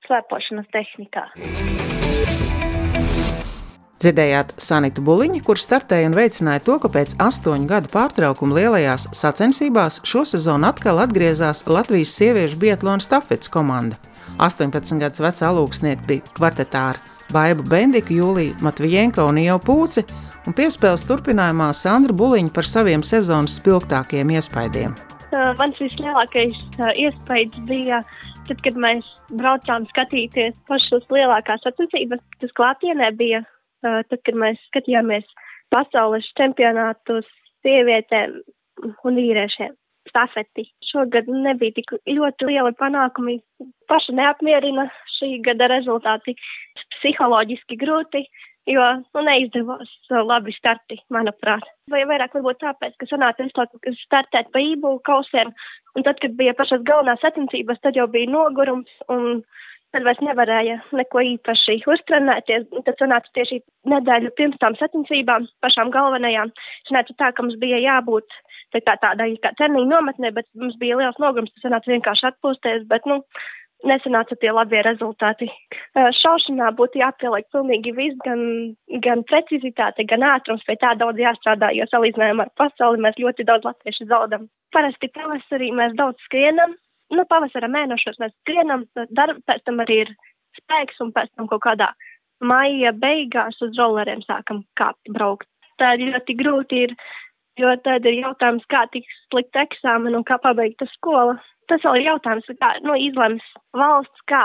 slēpošanas 0.05 0.69
tehnikā. 0.75 1.25
Dzirdējāt 4.05 4.51
Sanitu 4.61 5.01
Buliņu, 5.01 5.39
kurš 5.47 5.63
startēja 5.65 6.11
un 6.11 6.17
veicināja 6.17 6.61
to, 6.67 6.75
ka 6.83 6.91
pēc 6.93 7.15
astoņu 7.25 7.65
gadu 7.71 7.89
pārtraukuma 7.89 8.59
lielajās 8.59 9.07
sacensībās 9.17 10.03
šo 10.05 10.25
sezonu 10.29 10.67
atkal 10.69 10.99
atgriezās 11.01 11.63
Latvijas 11.65 12.13
sieviešu 12.19 12.59
biatlona 12.61 13.01
stafetes 13.01 13.49
komanda. 13.49 13.97
18 14.39 15.01
gadus 15.01 15.23
veca 15.23 15.49
alūksniete 15.49 16.05
bija 16.09 16.35
kvartetāra 16.37 17.01
Baiba 17.33 17.65
Bendika, 17.65 18.13
Jūlija 18.13 18.59
Matvijenko 18.61 19.25
un 19.31 19.41
Ieva 19.41 19.57
Pūci, 19.63 20.05
un 20.45 20.53
piespēles 20.53 21.05
turpinājumā 21.09 21.71
Sandra 21.73 22.13
Buliņa 22.13 22.53
par 22.53 22.69
saviem 22.69 23.03
sezonas 23.03 23.57
spilgtākiem 23.59 24.35
iespaidiem. 24.35 24.93
Mans 25.33 25.79
vislielākais 25.81 26.55
iespējas 27.01 27.57
bija 27.67 27.99
Tad, 28.45 28.59
kad 28.61 28.75
mēs 28.77 29.05
braucām 29.33 29.87
skatīties 29.89 30.53
pašas 30.69 31.05
lielākās 31.09 31.63
sacensības, 31.65 32.21
tas 32.43 32.51
klātienē 32.59 33.09
bija, 33.17 33.41
tad, 33.81 34.19
kad 34.21 34.37
mēs 34.37 34.59
skatījāmies 34.69 35.25
pasaules 35.73 36.27
čempionātus 36.37 37.25
sievietēm 37.65 38.37
un 38.85 39.17
vīriešiem. 39.17 39.73
Stafeti. 40.15 40.63
Šogad 40.87 41.27
nebija 41.27 41.75
tik 41.75 41.91
ļoti 42.07 42.47
liela 42.47 42.71
panākumi. 42.79 43.41
Paša 43.91 44.15
neapmierina 44.15 44.87
šī 45.17 45.41
gada 45.43 45.67
rezultāti. 45.67 46.37
Psiholoģiski 46.95 47.75
grūti, 47.81 48.23
jo 48.71 48.85
nu, 49.01 49.23
neizdevās 49.27 49.91
labi 50.15 50.55
starti, 50.55 51.01
manuprāt. 51.11 51.67
Vai 51.91 52.05
vairāk 52.07 52.37
varbūt 52.37 52.63
tāpēc, 52.63 52.95
ka 53.01 53.09
sanāca 53.11 53.45
startēt 53.51 54.53
pa 54.55 54.63
ību 54.63 54.95
kausiem, 55.05 55.51
un 55.95 56.07
tad, 56.07 56.23
kad 56.23 56.39
bija 56.39 56.55
pašas 56.55 56.87
galvenās 56.87 57.19
sacensības, 57.25 57.83
tad 57.83 57.99
jau 57.99 58.07
bija 58.07 58.31
nogurums, 58.31 58.91
un 59.11 59.43
tad 59.91 60.07
vairs 60.07 60.23
nevarēja 60.23 60.79
neko 60.95 61.27
īpaši 61.35 61.81
uztrenēties. 61.91 62.67
Tad 62.87 62.95
sanāca 63.03 63.35
tieši 63.37 63.61
nedēļu 63.91 64.31
pirms 64.39 64.63
tām 64.63 64.79
sacensībām, 64.79 65.51
pašām 65.63 65.91
galvenajām. 65.91 66.55
Sanāca 66.87 67.19
tā, 67.19 67.31
ka 67.35 67.43
mums 67.43 67.59
bija 67.59 67.83
jābūt 67.83 68.39
tā 68.73 68.81
kā 68.85 68.95
tādai 69.01 69.33
kā 69.43 69.51
treniņu 69.59 69.89
nometnē, 69.91 70.31
bet 70.35 70.47
mums 70.55 70.77
bija 70.81 70.97
liels 71.01 71.19
nogurums, 71.21 71.53
tas 71.53 71.67
sanāca 71.67 71.91
vienkārši 71.91 72.29
atpūsties, 72.31 72.87
bet, 72.89 73.05
nu, 73.09 73.21
nesanāca 73.83 74.35
tie 74.39 74.51
labie 74.53 74.81
rezultāti. 74.85 75.47
Šaušanā 75.95 76.71
būtu 76.77 77.01
jāpieliek 77.01 77.47
pilnīgi 77.53 77.93
viss, 77.97 78.21
gan, 78.25 78.41
gan 79.03 79.23
precizitāte, 79.29 80.05
gan 80.09 80.25
ātrums, 80.25 80.63
pie 80.67 80.77
tā 80.81 80.93
daudz 80.99 81.21
jāstrādā, 81.21 81.71
jo 81.75 81.87
salīdzinājumā 81.91 82.47
ar 82.47 82.53
pasauli 82.59 83.03
mēs 83.05 83.19
ļoti 83.21 83.47
daudz 83.47 83.67
latviešu 83.67 84.07
zaudam. 84.11 84.47
Parasti 84.75 85.11
pavasarī 85.15 85.71
mēs 85.75 85.95
daudz 85.99 86.21
skrienam, 86.27 86.75
nu, 87.13 87.25
pavasara 87.29 87.69
mēnešos 87.71 88.19
mēs 88.21 88.33
skrienam, 88.41 88.87
darb, 89.11 89.41
pēc 89.47 89.65
tam 89.67 89.83
arī 89.85 90.05
ir 90.05 90.15
spēks 90.59 91.01
un 91.03 91.11
pēc 91.15 91.33
tam 91.35 91.49
kaut 91.51 91.63
kādā 91.67 91.91
maija 92.43 92.91
beigās 92.95 93.59
uz 93.63 93.77
rolleriem 93.79 94.23
sākam 94.25 94.63
kāpt 94.79 95.13
braukt. 95.13 95.47
Tā 95.79 95.97
ļoti 95.99 96.37
grūti 96.39 96.85
ir, 96.85 96.93
jo 97.59 97.73
tad 97.83 98.05
ir 98.05 98.21
jautājums, 98.21 98.65
kā 98.71 98.85
tiks 98.93 99.19
slikt 99.31 99.57
eksāmenu 99.59 100.21
un 100.21 100.27
kā 100.27 100.39
pabeigta 100.43 100.87
skola 100.93 101.37
tas 101.69 101.83
vēl 101.85 101.99
ir 101.99 102.09
jautājums, 102.11 102.47
kā 102.61 102.71
nu, 102.85 102.95
izlems 102.99 103.45
valsts, 103.77 104.23
kā 104.29 104.43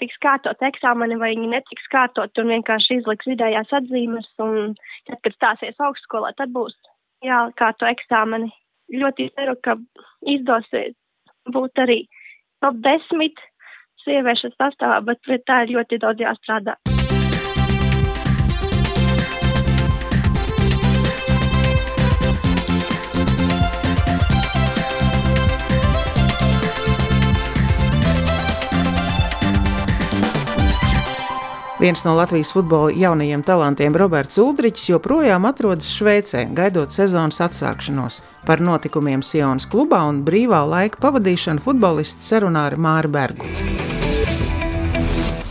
tiks 0.00 0.16
kārtot 0.24 0.62
eksāmeni, 0.64 1.18
vai 1.20 1.32
viņi 1.34 1.50
netiks 1.52 1.88
kārtot 1.92 2.40
un 2.40 2.52
vienkārši 2.54 3.00
izliks 3.00 3.28
vidējās 3.28 3.72
atzīmes, 3.80 4.28
un 4.40 4.74
tad, 5.08 5.20
kad 5.24 5.36
stāsies 5.36 5.82
augstskolā, 5.88 6.32
tad 6.38 6.54
būs 6.56 6.76
jākārto 7.26 7.88
eksāmeni. 7.90 8.52
Ļoti 8.90 9.28
ceru, 9.36 9.54
ka 9.62 9.76
izdosies 10.26 10.96
būt 11.54 11.84
arī 11.84 12.00
top 12.64 12.80
10 12.86 13.44
sieviešu 14.04 14.54
sastāvā, 14.56 15.02
bet 15.06 15.20
pie 15.26 15.38
tā 15.46 15.64
ir 15.66 15.76
ļoti 15.76 16.00
daudz 16.02 16.24
jāstrādā. 16.24 16.80
Viens 31.80 32.02
no 32.04 32.12
Latvijas 32.16 32.52
futbola 32.52 32.90
jaunajiem 32.92 33.40
talantiem, 33.42 33.94
Roberts 33.96 34.36
Udrichs, 34.38 34.82
joprojām 34.90 35.46
atrodas 35.48 35.86
Šveicē, 35.88 36.42
gaidot 36.52 36.92
sezonas 36.92 37.40
atsākšanos. 37.40 38.18
Par 38.44 38.60
notikumiem 38.60 39.22
Sionas 39.24 39.64
klubā 39.64 40.02
un 40.04 40.18
brīvā 40.26 40.58
laika 40.68 41.00
pavadīšanu 41.00 41.64
futbolists 41.64 42.28
sarunā 42.28 42.66
ar 42.68 42.76
Māru 42.76 43.08
Bergu. 43.14 43.48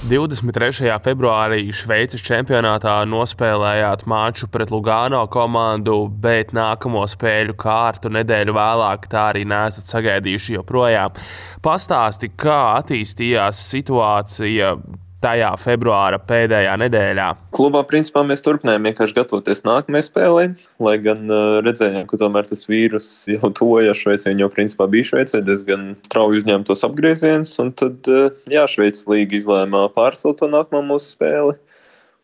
23. 0.10 0.94
februārī 1.02 1.74
Šveices 1.74 2.22
čempionātā 2.22 3.00
nospēlējāt 3.10 4.06
maču 4.06 4.54
pret 4.54 4.70
Lugano 4.70 5.26
komandu, 5.34 5.98
bet 6.14 6.54
nākamo 6.54 7.10
spēļu 7.10 7.58
kārtu 7.58 8.14
nedēļu 8.14 8.54
vēlāk 8.54 9.10
tā 9.10 9.28
arī 9.34 9.48
nesat 9.50 9.90
sagaidījuši 9.90 10.60
joprojām. 10.62 11.18
Pastāsti, 11.66 12.36
kā 12.38 12.64
attīstījās 12.78 13.66
situācija 13.74 14.76
tajā 15.24 15.52
februāra 15.60 16.20
pēdējā 16.30 16.76
nedēļā. 16.84 17.28
Klubā 17.56 17.84
principā 17.88 18.24
mēs 18.28 18.44
turpinājām 18.46 18.88
vienkārši 18.90 19.18
gatavoties 19.18 19.64
nākamajai 19.68 20.08
spēlei, 20.08 20.48
lai 20.84 20.96
gan 21.04 21.26
uh, 21.28 21.60
redzējām, 21.66 22.08
ka 22.10 22.20
tomēr 22.22 22.48
tas 22.50 22.66
vīrus 22.70 23.10
jau 23.30 23.52
tojas 23.60 24.00
Šveicē, 24.00 24.34
jau 24.40 24.52
principā 24.54 24.90
bija 24.92 25.12
Šveicē 25.12 25.44
diezgan 25.48 25.90
strauji 26.08 26.44
uzņemtos 26.44 26.86
apgriezienus, 26.88 27.56
un 27.62 27.74
tad, 27.80 28.00
uh, 28.12 28.30
jā, 28.52 28.66
Šveices 28.72 29.08
līga 29.12 29.40
izlēma 29.40 29.88
pārcelt 29.96 30.40
to 30.40 30.52
nākamo 30.52 30.86
mūsu 30.94 31.16
spēli. 31.18 31.58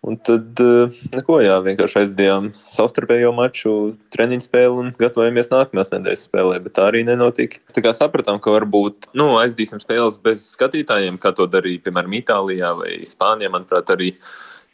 Un 0.06 0.20
tad, 0.22 0.60
eh, 0.62 0.94
neko, 1.16 1.40
jā, 1.42 1.56
vienkārši 1.66 1.98
aizdījām 2.04 2.52
savstarpējo 2.70 3.32
maču, 3.34 3.72
treniņu 4.14 4.46
spēli 4.46 4.84
un 4.84 4.92
gatavojamies 5.00 5.50
nākamās 5.50 5.90
nedēļas 5.96 6.28
spēlē, 6.28 6.60
bet 6.62 6.76
tā 6.78 6.92
arī 6.92 7.02
nenotika. 7.08 7.58
Tā 7.74 7.82
kā 7.82 7.94
sapratām, 7.98 8.38
ka 8.44 8.54
varbūt 8.54 9.10
nu, 9.18 9.32
aizdīsim 9.42 9.82
spēles 9.82 10.22
bez 10.22 10.46
skatītājiem, 10.54 11.18
kā 11.22 11.34
to 11.34 11.50
darīja, 11.50 11.82
piemēram, 11.88 12.14
Itālijā 12.22 12.76
vai 12.78 13.00
Spānijā, 13.10 13.50
manuprāt, 13.56 13.90
arī. 13.96 14.14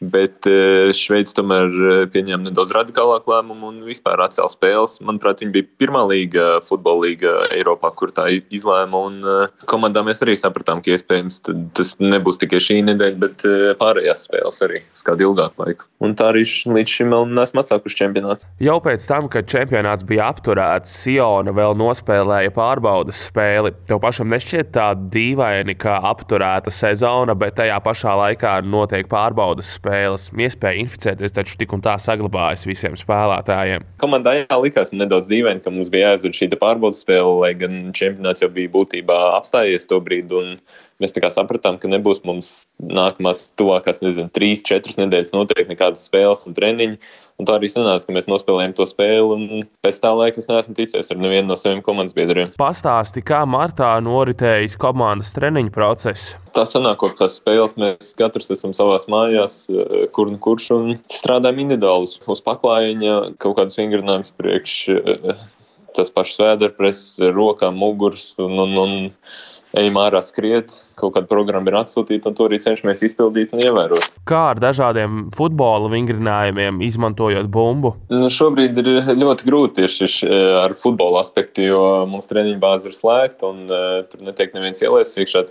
Bet 0.02 0.48
eh, 0.50 0.90
Šveice 0.98 1.36
tomēr 1.38 1.68
eh, 1.70 2.00
pieņēma 2.10 2.48
nedaudz 2.48 2.74
radikālāku 2.74 3.30
lēmumu 3.30 3.68
un 3.70 3.76
vispār 3.86 4.24
atcēla 4.26 4.50
spēles. 4.50 4.96
Manuprāt, 5.06 5.44
viņa 5.44 5.54
bija 5.54 5.68
pirmā 5.78 6.02
līga, 6.10 6.46
futbola 6.66 7.06
līga 7.06 7.34
Eiropā, 7.54 7.92
kur 7.94 8.10
tā 8.16 8.26
izlēma. 8.34 9.02
Un 9.12 9.20
eh, 9.22 9.54
komandā 9.70 10.02
mēs 10.06 10.24
arī 10.26 10.34
sapratām, 10.40 10.82
ka 10.82 10.96
iespējams 10.96 11.38
tas 11.78 11.94
nebūs 12.02 12.42
tikai 12.42 12.64
šī 12.66 12.80
nedēļa, 12.88 13.20
bet 13.22 13.46
pārējās 13.78 14.26
spēles 14.26 14.64
arī 14.66 14.82
uz 14.82 15.06
kādu 15.06 15.28
ilgāku 15.30 15.62
laiku. 15.62 15.86
Un 16.02 16.18
tā 16.18 16.32
arī 16.32 16.42
līdz 16.50 16.96
šim 16.96 17.14
vēl 17.14 17.30
neesam 17.30 17.62
atsākuši 17.62 18.00
čempionātu. 18.02 18.50
Jau 18.66 18.80
pēc 18.82 19.06
tam, 19.06 19.30
kad 19.30 19.46
čempionāts 19.54 20.08
bija 20.08 20.32
apturēts, 20.34 20.98
Siona 21.04 21.54
vēl 21.54 21.78
nospēlēja 21.78 22.56
pārbaudas 22.58 23.22
spēli. 23.30 23.76
Tev 23.86 24.02
pašam 24.02 24.34
nešķiet 24.34 24.74
tā 24.74 24.90
dīvaini, 24.98 25.78
ka 25.78 26.00
apturēta 26.10 26.74
sezona, 26.74 27.38
bet 27.38 27.60
tajā 27.62 27.78
pašā 27.86 28.18
laikā 28.24 28.58
notiek 28.66 29.10
pārbaudas 29.12 29.76
spēle 29.78 29.91
spēles. 29.92 30.30
Iespēja 30.32 30.82
inficēties 30.86 31.36
taču 31.36 31.58
tik 31.60 31.74
un 31.76 31.84
tā 31.84 31.98
saglabājas 32.00 32.66
visiem 32.68 32.96
spēlētājiem. 33.00 33.86
Komandai 34.02 34.46
likās 34.64 34.94
nedaudz 34.96 35.28
dīvaini, 35.28 35.64
ka 35.64 35.74
mums 35.74 35.92
bija 35.92 36.14
jāizdod 36.14 36.38
šī 36.38 36.52
pārbaudas 36.56 37.04
spēle, 37.04 37.40
lai 37.44 37.54
gan 37.60 37.92
čempionāts 37.98 38.44
jau 38.44 38.50
bija 38.50 38.72
būtībā 38.72 39.20
apstājies 39.38 39.88
to 39.90 40.00
brīdi. 40.00 40.56
Mēs 41.02 41.16
sapratām, 41.34 41.80
ka 41.82 41.90
nebūs 41.90 42.22
mums 42.28 42.52
nākamās, 42.78 43.48
tuvākās, 43.58 44.04
nezinu, 44.06 44.30
trīs, 44.34 44.62
četras 44.68 45.00
nedēļas 45.00 45.34
noteikti 45.34 45.74
nekādas 45.74 46.06
spēles 46.06 46.46
un 46.46 46.58
treniņi. 46.58 47.00
Un 47.42 47.48
tā 47.50 47.56
arī 47.58 47.72
sanāca, 47.72 48.06
ka 48.06 48.14
mēs 48.14 48.28
nospēlējām 48.30 48.76
to 48.78 48.86
spēli, 48.86 49.34
un 49.34 49.64
pēc 49.82 49.98
tā 50.04 50.12
laika 50.14 50.38
es 50.38 50.46
neesmu 50.46 50.76
ticies 50.78 51.10
ar 51.10 51.18
nevienu 51.18 51.50
no 51.50 51.56
saviem 51.58 51.80
komandas 51.82 52.14
biedriem. 52.14 52.52
Pastāsti, 52.62 53.24
kā 53.26 53.40
martā 53.50 53.96
noritējis 54.06 54.78
komandas 54.82 55.34
treniņu 55.34 55.74
process. 55.74 56.36
Tā 56.54 56.68
sanāk, 56.70 57.02
ka 57.02 57.24
tās 57.24 57.40
spēles 57.42 57.74
mēs 57.82 58.12
katrs 58.20 58.54
esam 58.54 58.76
savās 58.78 59.10
mājās, 59.10 59.64
eh, 59.74 60.06
kur 60.14 60.30
nu 60.30 60.38
kurš 60.38 60.70
un 60.78 60.94
strādājam 61.10 61.64
individuāli 61.66 62.12
uz 62.36 62.46
paklājiņa, 62.46 63.18
kaut 63.42 63.58
kādus 63.58 63.80
vingrinājumus 63.82 64.36
priekš 64.38 64.78
eh, 64.94 65.42
tas 65.98 66.14
pašs 66.14 66.38
vēderpreses, 66.44 67.32
rokām, 67.34 67.80
muguras 67.82 68.36
un, 68.38 68.60
un, 68.68 68.78
un 68.78 68.94
ejam 69.78 70.00
ārā 70.02 70.22
skriet, 70.26 70.74
kaut 71.00 71.16
kāda 71.16 71.30
programma 71.30 71.72
ir 71.72 71.78
atsūtīta, 71.82 72.32
un 72.32 72.38
to 72.38 72.48
arī 72.48 72.60
cenšamies 72.62 73.04
izpildīt 73.08 73.54
un 73.56 73.64
ievērot. 73.64 74.08
Kā 74.30 74.42
ar 74.54 74.62
dažādiem 74.62 75.30
futbola 75.36 75.90
vingrinājumiem, 75.94 76.82
izmantojot 76.86 77.50
bumbu? 77.52 77.96
Nu, 78.12 78.30
šobrīd 78.32 78.82
ir 78.82 78.92
ļoti 79.18 79.48
grūti 79.48 79.82
tieši 79.82 80.32
ar 80.64 80.76
futbola 80.78 81.24
aspektu, 81.26 81.66
jo 81.72 81.86
mums 82.12 82.30
treniņa 82.32 82.60
bāze 82.62 82.92
ir 82.92 82.98
slēgta 82.98 83.52
un 83.52 83.64
uh, 83.70 84.02
tur 84.12 84.28
netiek 84.28 84.54
neviens 84.58 84.84
ielaists 84.84 85.20
iekšā 85.22 85.46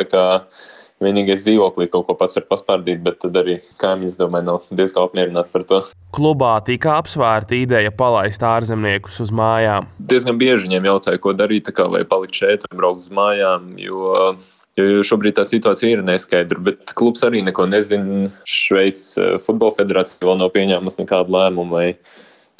vienīgais 1.04 1.42
dzīvoklī 1.46 1.88
kaut 1.92 2.06
ko 2.08 2.16
pats 2.18 2.38
var 2.38 2.46
paspārdīt, 2.50 3.02
bet 3.06 3.20
tad 3.24 3.38
arī 3.40 3.58
kaimiņš, 3.82 4.18
domāju, 4.20 4.48
nav 4.50 4.70
diezgan 4.70 5.08
apmierināti 5.08 5.54
par 5.54 5.66
to. 5.68 5.80
Klubā 6.16 6.54
tika 6.66 6.98
apsvērta 7.00 7.56
ideja 7.58 7.92
palaist 7.94 8.44
ārzemniekus 8.44 9.20
uz 9.24 9.34
mājām. 9.34 9.88
Diezgan 10.12 10.40
bieži 10.40 10.68
viņiem 10.68 10.88
jautāja, 10.90 11.22
ko 11.22 11.34
darīt, 11.36 11.70
kā 11.74 11.88
vai 11.90 12.04
palikt 12.08 12.40
šeit, 12.42 12.66
vai 12.68 12.80
braukt 12.82 13.06
uz 13.06 13.12
mājām. 13.14 13.76
Jo 13.80 14.34
Jo 14.78 15.02
šobrīd 15.04 15.34
tā 15.36 15.44
situācija 15.44 15.96
ir 15.96 16.02
neskaidra, 16.06 16.60
bet 16.70 16.92
klubs 16.98 17.24
arī 17.26 17.42
neko 17.44 17.66
nezina. 17.68 18.28
Šveices 18.48 19.18
eh, 19.18 19.32
futbola 19.42 19.74
federācija 19.80 20.28
vēl 20.28 20.38
nav 20.40 20.52
pieņēmusi 20.54 21.02
nekādu 21.02 21.34
lēmumu, 21.34 21.74
vai 21.74 21.86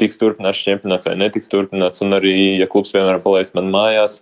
tiks 0.00 0.18
turpināts 0.20 0.62
čempionāts 0.66 1.06
vai 1.08 1.16
netiks 1.20 1.52
turpināts. 1.52 2.02
Un 2.04 2.16
arī, 2.18 2.34
ja 2.60 2.68
klubs 2.70 2.92
vienmēr 2.96 3.22
palaist 3.24 3.54
man 3.56 3.70
mājās, 3.72 4.18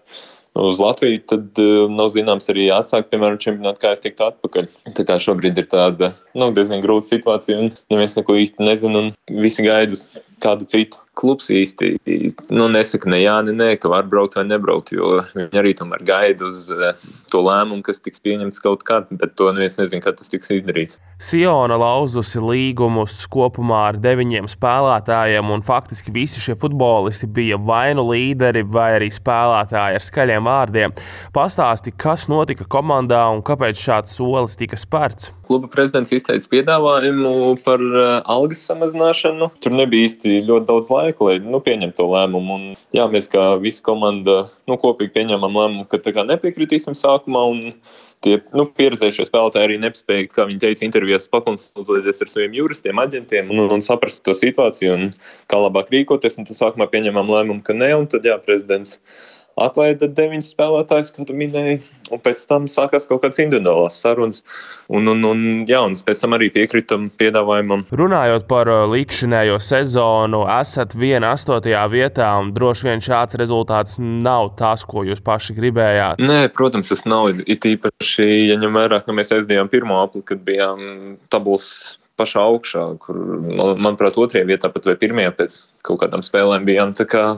uz 0.64 0.80
Latviju, 0.82 1.22
tad 1.30 1.60
uh, 1.62 1.86
nav 1.92 2.12
zināms 2.14 2.50
arī 2.52 2.68
atsākt, 2.74 3.10
piemēram, 3.12 3.40
čempionātu, 3.42 3.82
kā 3.82 3.94
es 3.96 4.04
tiktu 4.04 4.26
atpakaļ. 4.28 4.70
Tā 4.96 5.06
kā 5.08 5.18
šobrīd 5.22 5.60
ir 5.60 5.68
tāda 5.70 6.12
nu, 6.38 6.50
diezgan 6.56 6.82
grūta 6.84 7.12
situācija, 7.12 7.58
un 7.62 7.72
neviens 7.92 8.16
neko 8.18 8.38
īsti 8.42 8.66
nezina, 8.66 9.04
un 9.04 9.42
visi 9.44 9.66
gaida 9.66 9.96
uz 9.96 10.18
kādu 10.42 10.68
citu 10.70 11.02
klubs 11.18 11.50
īsti 11.52 11.90
nu, 12.54 12.68
nesaka 12.70 13.10
ne 13.10 13.20
jā, 13.22 13.36
ne 13.46 13.54
nē, 13.56 13.72
ka 13.82 13.90
var 13.90 14.06
braukt 14.10 14.38
vai 14.38 14.44
nebraukt, 14.48 14.92
jo 14.94 15.18
viņi 15.34 15.60
arī 15.60 15.74
tomēr 15.78 16.04
gaida 16.06 16.46
uz 16.48 16.68
uh, 16.74 16.94
to 17.32 17.42
lēmumu, 17.44 17.82
kas 17.86 18.00
tiks 18.04 18.22
pieņemts 18.24 18.62
kaut 18.62 18.84
kad, 18.88 19.08
bet 19.20 19.34
to 19.38 19.50
neviens 19.54 19.78
nezina, 19.80 20.02
kad 20.04 20.18
tas 20.20 20.30
tiks 20.30 20.52
izdarīts. 20.54 21.00
Siona 21.18 21.74
lauzusi 21.80 22.40
līgumus 22.42 23.16
kopumā 23.32 23.80
ar 23.90 23.98
deviņiem 24.02 24.46
spēlētājiem, 24.50 25.50
un 25.50 25.64
faktiski 25.66 26.14
visi 26.14 26.42
šie 26.42 26.54
futbolisti 26.58 27.26
bija 27.26 27.58
vai 27.58 27.90
nu 27.98 28.06
līderi, 28.12 28.62
vai 28.62 28.92
arī 29.00 29.10
spēlētāji 29.12 29.98
ar 29.98 30.06
skaļiem 30.06 30.46
vārdiem. 30.46 30.94
Pastāsti, 31.34 31.94
kas 31.98 32.28
notika 32.30 32.68
komandā 32.70 33.24
un 33.34 33.42
kāpēc 33.46 33.82
šāds 33.82 34.14
solis 34.18 34.56
tika 34.58 34.78
spērts? 34.78 35.32
Kluba 35.48 35.70
prezidents 35.72 36.12
izteica 36.14 36.52
piedāvājumu 36.52 37.56
par 37.64 37.82
uh, 37.82 38.20
algas 38.28 38.62
samazināšanu. 38.68 39.50
Tur 39.64 39.74
nebija 39.74 40.10
īsti 40.10 40.42
ļoti 40.46 40.68
daudz 40.68 40.92
laika 40.92 41.07
laiku, 41.08 41.28
lai 41.28 41.38
nu, 41.42 41.60
pieņemtu 41.64 41.96
to 41.98 42.08
lēmumu. 42.12 42.58
Un, 42.58 42.66
jā, 42.96 43.06
mēs 43.10 43.30
kā 43.32 43.50
visa 43.62 43.82
komanda 43.86 44.44
nu, 44.68 44.76
kopīgi 44.80 45.14
pieņēmām 45.16 45.58
lēmumu, 45.58 45.88
ka 45.88 46.28
nepiekritīsim 46.28 46.96
sākumā. 46.98 47.46
Tie 48.26 48.34
nu, 48.50 48.64
pieredzējušie 48.74 49.28
spēlētāji 49.28 49.68
arī 49.68 49.76
nespēja, 49.78 50.26
kā 50.34 50.48
viņi 50.48 50.58
teica, 50.64 50.82
intervijās 50.88 51.28
pakonsultēties 51.30 52.24
ar 52.24 52.30
saviem 52.32 52.56
juristiem, 52.56 52.98
aģentiem 52.98 53.52
un, 53.54 53.68
un 53.76 53.84
saprast 53.84 54.24
to 54.26 54.34
situāciju 54.34 54.96
un 54.96 55.04
kā 55.46 55.60
labāk 55.62 55.92
rīkoties. 55.94 56.40
Un 56.40 56.48
tad 56.48 56.58
sākumā 56.58 56.88
pieņēmām 56.90 57.30
lēmumu, 57.30 57.62
ka 57.62 57.76
ne, 57.78 57.92
un 57.94 58.08
tad 58.10 58.26
jā, 58.26 58.34
prezidents 58.42 58.98
atlaida 59.64 60.08
deviņus 60.10 60.50
spēlētājus, 60.54 61.12
kā 61.14 61.26
tu 61.28 61.36
minēji, 61.36 61.80
un 62.12 62.22
pēc 62.24 62.44
tam 62.50 62.68
sākās 62.70 63.08
kaut 63.10 63.22
kādas 63.24 63.40
individuālās 63.42 63.98
sarunas. 64.02 64.42
Un, 64.88 65.08
un, 65.12 65.24
un, 65.28 65.44
jā, 65.68 65.82
un 65.84 65.96
pēc 66.06 66.22
tam 66.24 66.36
arī 66.38 66.48
piekritam 66.54 67.08
piedāvājumam. 67.20 67.84
Runājot 68.00 68.48
par 68.50 68.70
uh, 68.72 68.86
līdzšinējo 68.92 69.58
sezonu, 69.62 70.44
esat 70.58 70.96
viena 70.96 71.34
astotajā 71.36 71.84
vietā, 71.92 72.30
un 72.40 72.54
droši 72.56 72.88
vien 72.88 73.04
šāds 73.04 73.38
rezultāts 73.40 73.98
nav 74.00 74.54
tas, 74.60 74.86
ko 74.88 75.04
jūs 75.08 75.22
paši 75.24 75.56
gribējāt. 75.58 76.24
Nē, 76.24 76.40
protams, 76.56 76.92
tas 76.92 77.04
nav. 77.08 77.30
It 77.44 77.66
īpaši, 77.68 78.28
ja 78.48 78.58
ņem 78.60 78.80
vērā, 78.80 79.02
ka 79.04 79.14
mēs 79.16 79.34
aizdījām 79.36 79.70
pirmo 79.72 80.00
apli, 80.02 80.24
kad 80.26 80.40
bijām 80.46 81.18
tabulas 81.32 81.98
pašā 82.18 82.42
augšā, 82.50 82.86
kur, 83.02 83.20
manuprāt, 83.78 84.18
otrajā 84.20 84.48
vietā 84.48 84.72
pat 84.72 84.88
vai 84.88 84.96
pirmajā 85.00 85.34
pēc 85.38 85.60
kaut 85.86 86.02
kādām 86.02 86.24
spēlēm 86.26 86.66
bijām. 86.68 86.96
Tā 86.98 87.06
kā, 87.08 87.28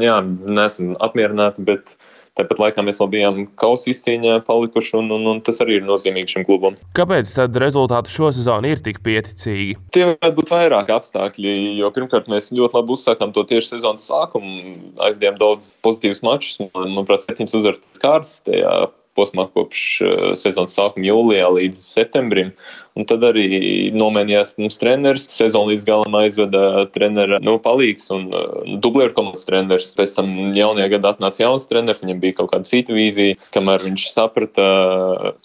jā, 0.00 0.18
neesam 0.24 0.94
apmierināti, 1.04 1.64
bet 1.66 1.94
tāpat 2.38 2.58
laikā 2.58 2.82
mēs 2.82 2.98
vēl 2.98 3.10
bijām 3.12 3.36
kausa 3.60 3.92
izcīņā 3.92 4.40
palikuši, 4.48 4.96
un, 4.98 5.12
un, 5.14 5.28
un 5.30 5.42
tas 5.46 5.60
arī 5.62 5.78
ir 5.78 5.86
nozīmīgi 5.86 6.34
šim 6.34 6.46
klubam. 6.48 6.78
Kāpēc 6.98 7.30
tad 7.36 7.54
rezultāti 7.62 8.10
šo 8.14 8.32
sezonu 8.34 8.72
ir 8.74 8.82
tik 8.84 8.98
pieticīgi? 9.06 9.78
Tie 9.94 10.08
varētu 10.10 10.38
būt 10.40 10.52
vairāki 10.54 10.94
apstākļi, 10.96 11.54
jo 11.78 11.92
pirmkārt 11.94 12.30
mēs 12.32 12.50
ļoti 12.54 12.80
labi 12.80 12.94
uzsākām 12.96 13.34
to 13.36 13.46
tieši 13.50 13.76
sezonas 13.76 14.08
sākumu, 14.10 14.74
aizdījām 15.06 15.38
daudz 15.38 15.70
pozitīvus 15.86 16.24
mačus, 16.26 16.58
manuprāt, 16.74 17.22
septiņas 17.26 17.58
uzvaras 17.60 18.02
kārtas 18.02 18.38
tajā 18.48 18.74
posmā 19.18 19.48
kopš 19.54 19.82
uh, 20.02 20.30
sezonas 20.38 20.76
sākuma 20.76 21.06
jūlijā 21.08 21.50
līdz 21.58 21.84
septembrim. 21.84 22.54
Un 22.94 23.08
tad 23.10 23.24
arī 23.26 23.90
nomainījās 23.90 24.52
mums 24.54 24.76
treneris. 24.78 25.24
Sezonu 25.34 25.72
līdz 25.72 25.86
galam 25.88 26.14
aizveda 26.14 26.84
treneris 26.94 27.42
nu, 27.42 27.56
palīgs 27.62 28.06
un 28.14 28.28
uh, 28.30 28.62
dublēru 28.84 29.16
komandas 29.16 29.46
treneris. 29.48 29.90
Pēc 29.98 30.14
tam 30.14 30.30
jaunajā 30.54 30.92
gadā 30.94 31.14
atnāca 31.14 31.42
jauns 31.42 31.66
treneris, 31.70 32.04
viņam 32.04 32.22
bija 32.22 32.38
kaut 32.38 32.52
kāda 32.52 32.70
cita 32.70 32.94
vīzija, 32.94 33.40
kamēr 33.56 33.82
viņš 33.88 34.06
saprata, 34.14 34.68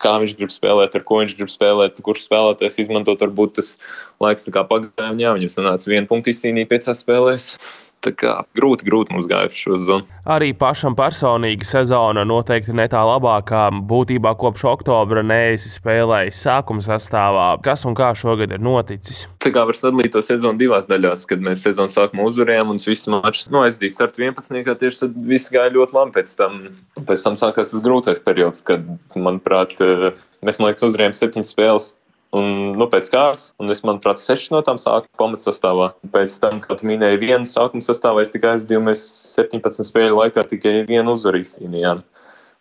kā 0.03 0.15
viņš 0.21 0.37
grib 0.37 0.53
spēlēt, 0.53 0.93
ar 0.93 1.05
ko 1.09 1.23
viņš 1.23 1.35
grib 1.41 1.49
spēlēt, 1.53 1.97
kurš 2.05 2.27
spēlētājs 2.29 2.81
izmantot. 2.85 3.25
Varbūt 3.25 3.57
tas 3.57 3.75
laiks 4.21 4.45
pagāja, 4.45 5.09
un 5.09 5.21
jā, 5.21 5.33
viņam 5.37 5.55
sanāca 5.55 5.89
vienu 5.89 6.09
punktu 6.09 6.35
izcīnīt 6.35 6.69
piecās 6.69 7.01
spēlēs. 7.01 7.55
Tā 7.99 8.13
kā 8.15 8.33
grūti, 8.55 8.85
grūti 8.87 9.11
mums 9.11 9.27
gāja 9.27 9.49
šo 9.51 9.75
zonu. 9.81 10.07
Arī 10.29 10.53
pašam 10.55 10.95
personīgi 10.95 11.67
sezona 11.67 12.23
noteikti 12.27 12.71
ne 12.75 12.85
tā 12.91 13.01
labākā. 13.03 13.65
Būtībā 13.89 14.31
kopš 14.39 14.63
oktobra 14.71 15.23
neesi 15.25 15.71
spēlējis 15.73 16.39
sākuma 16.45 16.83
sastāvā. 16.85 17.49
Kas 17.65 17.83
un 17.89 17.97
kā 17.99 18.13
šogad 18.15 18.55
ir 18.55 18.63
noticis? 18.63 19.25
Tā 19.43 19.51
kā 19.55 19.65
var 19.67 19.75
sadalīt 19.75 20.15
to 20.15 20.23
sezonu 20.23 20.61
divās 20.61 20.87
daļās, 20.87 21.27
kad 21.27 21.43
mēs 21.43 21.65
sezonas 21.67 21.97
sākumā 21.99 22.29
uzvarējām 22.31 22.71
un 22.71 22.79
viss 22.79 23.11
mačs 23.11 23.49
aizdīja 23.65 23.97
startu 23.97 24.23
11. 24.29 24.73
Tieši 24.79 25.03
tad 25.03 25.19
viss 25.27 25.51
gāja 25.51 25.75
ļoti 25.75 25.99
labi. 25.99 26.15
Pēc 26.15 26.35
tam, 26.39 26.59
pēc 27.03 27.27
tam 27.27 27.35
sākās 27.39 27.75
tas 27.75 27.83
grūtais 27.83 28.23
periods, 28.23 28.63
kad, 28.65 28.87
manuprāt, 29.19 29.75
mēs, 29.79 30.61
man 30.61 30.71
liekas, 30.71 30.87
uzvarējām 30.87 31.19
septiņas 31.19 31.55
spēles 31.57 31.91
Un, 32.35 32.75
nu, 32.77 32.85
pēc 32.91 33.07
kārtas, 33.09 33.47
un 33.57 33.73
es, 33.73 33.81
manuprāt, 33.81 34.19
sešas 34.21 34.51
no 34.53 34.61
tām 34.65 34.77
sāku 34.77 35.09
pamatsastāvā. 35.17 35.89
Pēc 36.13 36.35
tam, 36.43 36.59
kad 36.61 36.83
minēju 36.85 37.23
vienu 37.23 37.49
sākuma 37.49 37.81
sastāvā, 37.81 38.21
es 38.21 38.33
tikai 38.33 38.57
aizdīju, 38.57 38.83
mēs 38.85 39.01
17 39.33 39.87
spēļu 39.87 40.19
laikā 40.19 40.45
tikai 40.51 40.83
vienu 40.89 41.17
uzvaru 41.17 41.41
izcīnījām. 41.41 42.03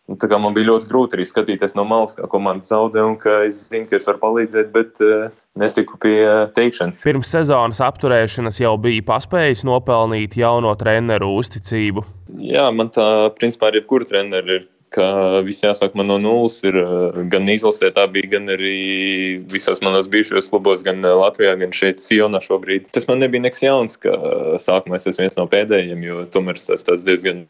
Un, 0.09 0.17
tā 0.17 0.25
kā 0.31 0.39
man 0.41 0.55
bija 0.57 0.71
ļoti 0.71 0.89
grūti 0.89 1.19
arī 1.19 1.27
skatīties 1.29 1.77
no 1.77 1.85
malas, 1.85 2.15
kā 2.17 2.25
komanda 2.33 2.65
zaudē, 2.65 3.03
un 3.05 3.19
ka 3.21 3.43
es 3.45 3.59
zinu, 3.69 3.85
ka 3.91 3.99
es 3.99 4.09
varu 4.09 4.23
palīdzēt, 4.23 4.71
bet 4.73 5.05
uh, 5.05 5.27
netiku 5.61 6.01
pie 6.01 6.17
uh, 6.23 6.47
teikšanas. 6.57 7.05
Pirms 7.05 7.29
sezonas 7.37 7.83
apturēšanas 7.85 8.63
jau 8.63 8.73
bija 8.81 9.05
paspējis 9.11 9.67
nopelnīt 9.69 10.39
jauno 10.41 10.73
treneru 10.81 11.35
uzticību. 11.43 12.07
Jā, 12.41 12.71
man 12.73 12.89
tā, 12.95 13.29
principā, 13.37 13.69
ir 13.69 13.83
jebkura 13.83 14.09
trenera 14.09 14.57
ir 14.57 14.65
ka 14.95 15.41
viss 15.47 15.65
jāsāk 15.65 15.95
man 15.99 16.09
no 16.11 16.17
nulles. 16.23 16.59
Ir 16.67 16.77
eh, 16.81 17.19
gan 17.33 17.49
izlasē, 17.51 17.91
tā 17.95 18.07
bija, 18.13 18.33
gan 18.37 18.49
arī 18.53 19.41
visos 19.53 19.83
manos 19.85 20.09
bijušajos 20.11 20.51
klubos, 20.53 20.85
gan 20.87 21.05
eh, 21.05 21.17
Latvijā, 21.23 21.55
gan 21.61 21.75
šeit, 21.77 22.03
Sionā 22.03 22.41
šobrīd. 22.45 22.89
Tas 22.95 23.09
man 23.11 23.23
nebija 23.23 23.45
nekas 23.45 23.65
jauns, 23.65 23.99
ka 24.01 24.15
eh, 24.15 24.57
sākumā 24.63 24.99
es 24.99 25.09
esmu 25.11 25.27
viens 25.27 25.39
no 25.39 25.47
pēdējiem, 25.51 26.03
jo 26.09 26.25
tomēr 26.35 26.61
es 26.61 26.69
esmu 26.79 26.99
diezgan 27.05 27.45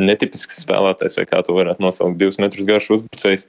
netipisks 0.00 0.62
spēlētājs, 0.64 1.18
vai 1.20 1.28
kā 1.30 1.42
to 1.46 1.58
varētu 1.58 1.84
nosaukt, 1.84 2.18
divus 2.20 2.40
metrus 2.42 2.68
garš 2.68 2.92
uzbrucējs. 2.98 3.48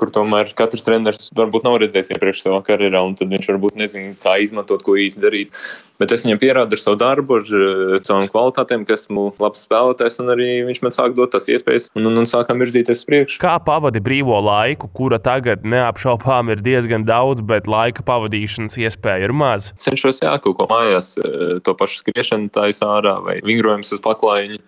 Kur 0.00 0.10
tomēr 0.12 0.50
katrs 0.56 0.86
treneris 0.86 1.30
varbūt 1.36 1.66
nav 1.66 1.76
redzējis 1.82 2.14
iepriekš 2.14 2.46
savā 2.46 2.60
karjerā, 2.64 3.02
un 3.04 3.16
tad 3.18 3.32
viņš 3.32 3.48
varbūt 3.50 3.78
nezina, 3.78 4.14
kā 4.22 4.38
izmantot, 4.40 4.84
ko 4.86 4.96
īsti 4.98 5.20
darīt. 5.22 5.64
Bet 6.00 6.14
es 6.14 6.24
viņam 6.24 6.40
pierādu 6.40 6.74
ar 6.74 6.80
savu 6.80 6.96
darbu, 6.98 7.36
ar 7.38 8.00
savām 8.06 8.24
kvalitātēm, 8.32 8.86
ka 8.88 8.96
esmu 8.96 9.28
labs 9.42 9.62
spēlētājs, 9.66 10.16
un 10.24 10.32
arī 10.32 10.48
viņš 10.66 10.80
man 10.82 10.94
sāk 10.94 11.14
dot 11.18 11.34
tās 11.34 11.46
iespējas, 11.52 11.90
un, 11.98 12.08
un, 12.08 12.16
un 12.22 12.28
sākam 12.28 12.62
virzīties 12.64 13.04
uz 13.04 13.08
priekšu. 13.10 13.38
Kā 13.44 13.58
pavadi 13.62 14.02
brīvo 14.02 14.40
laiku, 14.42 14.88
kura 14.96 15.20
tagad 15.22 15.66
neapšaubām 15.68 16.50
ir 16.54 16.64
diezgan 16.64 17.04
daudz, 17.06 17.44
bet 17.44 17.68
laika 17.70 18.02
pavadīšanas 18.08 18.80
iespēja 18.80 19.28
ir 19.28 19.36
maz? 19.36 19.70
Cenšos 19.82 20.24
jā, 20.24 20.32
kaut 20.42 20.56
ko 20.58 20.66
mājās, 20.72 21.14
uh, 21.20 21.60
to 21.62 21.76
pašu 21.78 22.00
skriešanu 22.00 22.50
taisa 22.56 22.88
ārā 22.96 23.18
vai 23.22 23.38
vingrojums 23.44 23.92
uz 23.94 24.02
paklājiņa. 24.02 24.64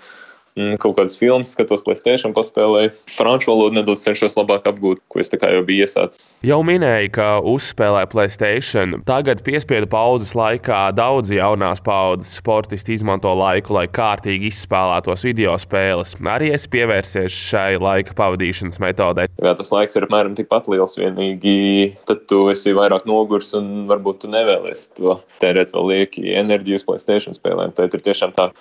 Mm, 0.54 0.76
kaut 0.78 0.94
kādas 0.94 1.16
filmas, 1.18 1.50
skatos, 1.50 1.82
Placēta 1.82 2.30
paspēlēju. 2.30 2.92
Franču 3.10 3.50
valodu 3.50 3.74
nedaudz 3.80 4.04
cenšos 4.06 4.36
labāk 4.38 4.68
apgūt, 4.70 5.00
ko 5.10 5.18
es 5.18 5.32
jau 5.32 5.62
biju 5.66 5.82
iesācis. 5.82 6.28
Jau 6.46 6.60
minēju, 6.62 7.08
ka 7.16 7.26
uzspēlēju 7.42 8.10
Placēta. 8.12 8.84
Tagad, 9.08 9.42
piespiedu 9.42 9.88
pauzes 9.90 10.30
laikā, 10.38 10.92
daudzi 10.94 11.40
jaunās 11.40 11.82
paudzes 11.82 12.36
sportisti 12.38 12.94
izmanto 12.94 13.32
laiku, 13.34 13.74
lai 13.74 13.88
kārtīgi 13.90 14.52
izspēlētos 14.52 15.26
video 15.26 15.56
spēles. 15.58 16.14
Arī 16.34 16.52
es 16.54 16.68
pievērsies 16.70 17.34
šai 17.34 17.74
laika 17.82 18.14
pavadīšanas 18.14 18.78
metodei. 18.84 19.26
Jā, 19.42 19.56
tas 19.58 19.74
laiks 19.74 19.98
ir 19.98 20.06
apmēram 20.06 20.38
tikpat 20.38 20.70
liels, 20.70 20.94
vienīgi 21.00 21.96
tad 22.06 22.28
tu 22.30 22.44
esi 22.54 22.76
vairāk 22.78 23.10
nogurs 23.10 23.50
un 23.58 23.88
varbūt 23.90 24.22
tu 24.22 24.30
nevēlies 24.30 24.86
to 24.94 25.18
tērēt 25.42 25.74
vēl 25.74 25.90
lieki 25.96 26.28
enerģiju 26.38 26.78
uz 26.78 26.86
Placēta 26.86 27.34
spēlēm. 27.34 27.74
Tad 27.74 27.98
ir 27.98 28.06
tiešām 28.06 28.38
tā 28.38 28.52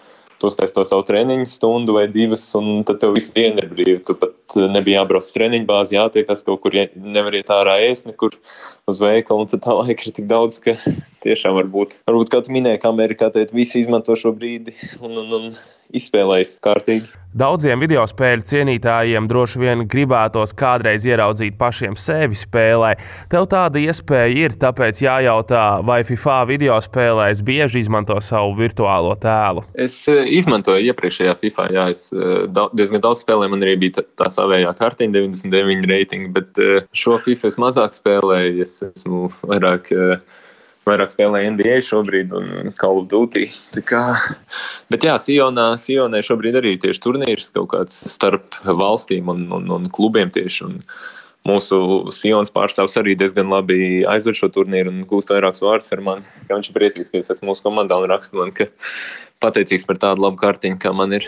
tu 0.44 0.52
uztaisīji 0.52 0.76
to 0.76 0.84
savu 0.88 1.06
treniņu 1.08 1.48
stundu 1.48 1.96
vai 1.96 2.04
divas, 2.12 2.44
un 2.60 2.84
tad 2.88 3.00
tev 3.00 3.16
viss 3.16 3.32
diena 3.32 3.64
ir 3.64 3.70
brīva. 3.72 4.02
Tu 4.04 4.16
pat 4.20 4.58
eh, 4.60 4.68
nebija 4.74 5.02
jābrauc 5.02 5.24
uz 5.24 5.36
treniņu 5.36 5.68
bāzi, 5.70 5.96
jātiekas 5.96 6.44
kaut 6.48 6.60
kur, 6.66 6.76
nevar 6.96 7.38
iet 7.40 7.52
ārā 7.54 7.78
ēst 7.88 8.10
nekur 8.10 8.36
uz 8.92 9.00
veikalu, 9.04 9.46
un 9.46 9.54
tad 9.54 9.64
tā 9.64 9.78
laika 9.80 10.10
ir 10.10 10.18
tik 10.20 10.28
daudz, 10.32 10.60
ka 10.64 10.76
tiešām 11.26 11.56
varbūt, 11.62 12.02
varbūt 12.10 12.34
kā 12.34 12.44
tu 12.44 12.56
minēji, 12.56 12.84
ka 12.84 12.92
Amerikā 12.92 13.32
teikt, 13.32 13.56
visi 13.56 13.86
izmanto 13.86 14.18
šo 14.20 14.36
brīdi 14.36 14.76
un, 15.00 15.16
un, 15.24 15.38
un 15.40 15.50
izspēlējis 15.98 16.58
kārtīgi. 16.64 17.12
Daudziem 17.34 17.82
video 17.82 18.04
spēļu 18.06 18.44
cienītājiem 18.46 19.26
droši 19.26 19.58
vien 19.58 19.80
gribētos 19.90 20.52
kādreiz 20.54 21.02
ieraudzīt 21.08 21.56
pašiem 21.58 21.96
sevi 21.98 22.38
spēlē. 22.38 22.92
Tev 23.32 23.48
tāda 23.50 23.82
iespēja 23.82 24.36
ir, 24.44 24.54
tāpēc 24.62 25.02
jājautā, 25.02 25.64
vai 25.82 26.04
FIFA 26.06 26.36
video 26.52 26.78
spēlēs 26.86 27.42
bieži 27.46 27.82
izmanto 27.82 28.20
savu 28.22 28.54
virtuālo 28.60 29.16
tēlu. 29.18 29.66
Es 29.74 29.96
eh, 30.14 30.22
izmantoju 30.38 30.86
iepriekšējā 30.94 31.34
FIFA, 31.42 31.68
jā, 31.74 31.88
es 31.96 32.06
eh, 32.14 32.46
diezgan 32.78 33.02
daudz 33.02 33.26
spēlēju, 33.26 33.56
man 33.56 33.66
arī 33.66 33.80
bija 33.82 34.06
tā 34.22 34.30
savējā 34.30 34.76
kartiņa, 34.78 35.18
99 35.18 35.90
reitingi, 35.90 36.30
bet 36.38 36.62
eh, 36.62 36.86
šo 36.94 37.18
FIFA 37.18 37.50
es 37.50 37.60
mazāk 37.66 37.98
spēlēju, 37.98 38.62
es 38.62 38.78
esmu 38.92 39.26
vairāk 39.42 39.90
vairāk 40.88 41.14
spēlēju 41.14 41.54
NBA 41.56 41.80
šobrīd 41.88 42.34
un 42.36 42.74
Call 42.80 43.02
of 43.04 43.10
Duty. 43.12 43.48
Kā, 43.88 44.04
bet 44.94 45.08
jā, 45.08 45.16
Sionā, 45.22 45.74
Sionē 45.80 46.24
šobrīd 46.26 46.60
arī 46.60 46.76
tieši 46.82 47.04
turnīrs 47.04 47.52
kaut 47.56 47.72
kāds 47.74 48.04
starp 48.12 48.58
valstīm 48.68 49.32
un, 49.32 49.46
un, 49.56 49.70
un 49.78 49.90
klubiem 49.94 50.32
tieši. 50.34 50.70
Un 50.70 50.80
mūsu 51.48 51.80
Sionas 52.16 52.54
pārstāvs 52.54 52.98
arī 53.00 53.18
diezgan 53.20 53.52
labi 53.52 54.04
aizved 54.10 54.40
šo 54.40 54.52
turnīru 54.56 54.94
un 54.94 55.08
gūst 55.10 55.34
vairākus 55.34 55.64
vārdus 55.66 55.96
ar 55.96 56.04
mani. 56.04 56.38
Viņš 56.52 56.72
ir 56.72 56.78
priecīgs, 56.80 57.12
ka 57.12 57.24
es 57.24 57.34
esmu 57.36 57.52
mūsu 57.52 57.66
komandā 57.66 58.00
un 58.00 58.12
raksta 58.12 58.40
man, 58.40 58.56
ka 58.56 58.70
pateicīgs 59.44 59.88
par 59.88 60.00
tādu 60.04 60.28
labu 60.28 60.40
kārtiņu, 60.44 60.80
kā 60.84 60.96
man 60.96 61.20
ir. 61.20 61.28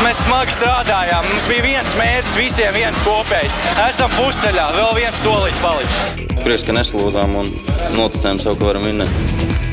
Mēs 0.00 0.20
smagi 0.24 0.54
strādājām. 0.56 1.26
Mums 1.28 1.46
bija 1.50 1.64
viens 1.66 1.90
mērķis, 1.98 2.36
visiem 2.40 2.72
viens 2.72 3.02
kopējs. 3.04 3.56
Esam 3.84 4.12
pusceļā, 4.16 4.70
vēl 4.78 4.94
viens 4.96 5.20
solīts 5.20 5.60
palicis. 5.60 6.26
Prieks, 6.40 6.64
ka 6.64 6.76
neslūdām 6.78 7.36
un 7.42 7.50
noticējām 7.98 8.40
sev, 8.40 8.56
ka 8.56 8.70
varam 8.70 8.88
vinnēt. 8.88 9.69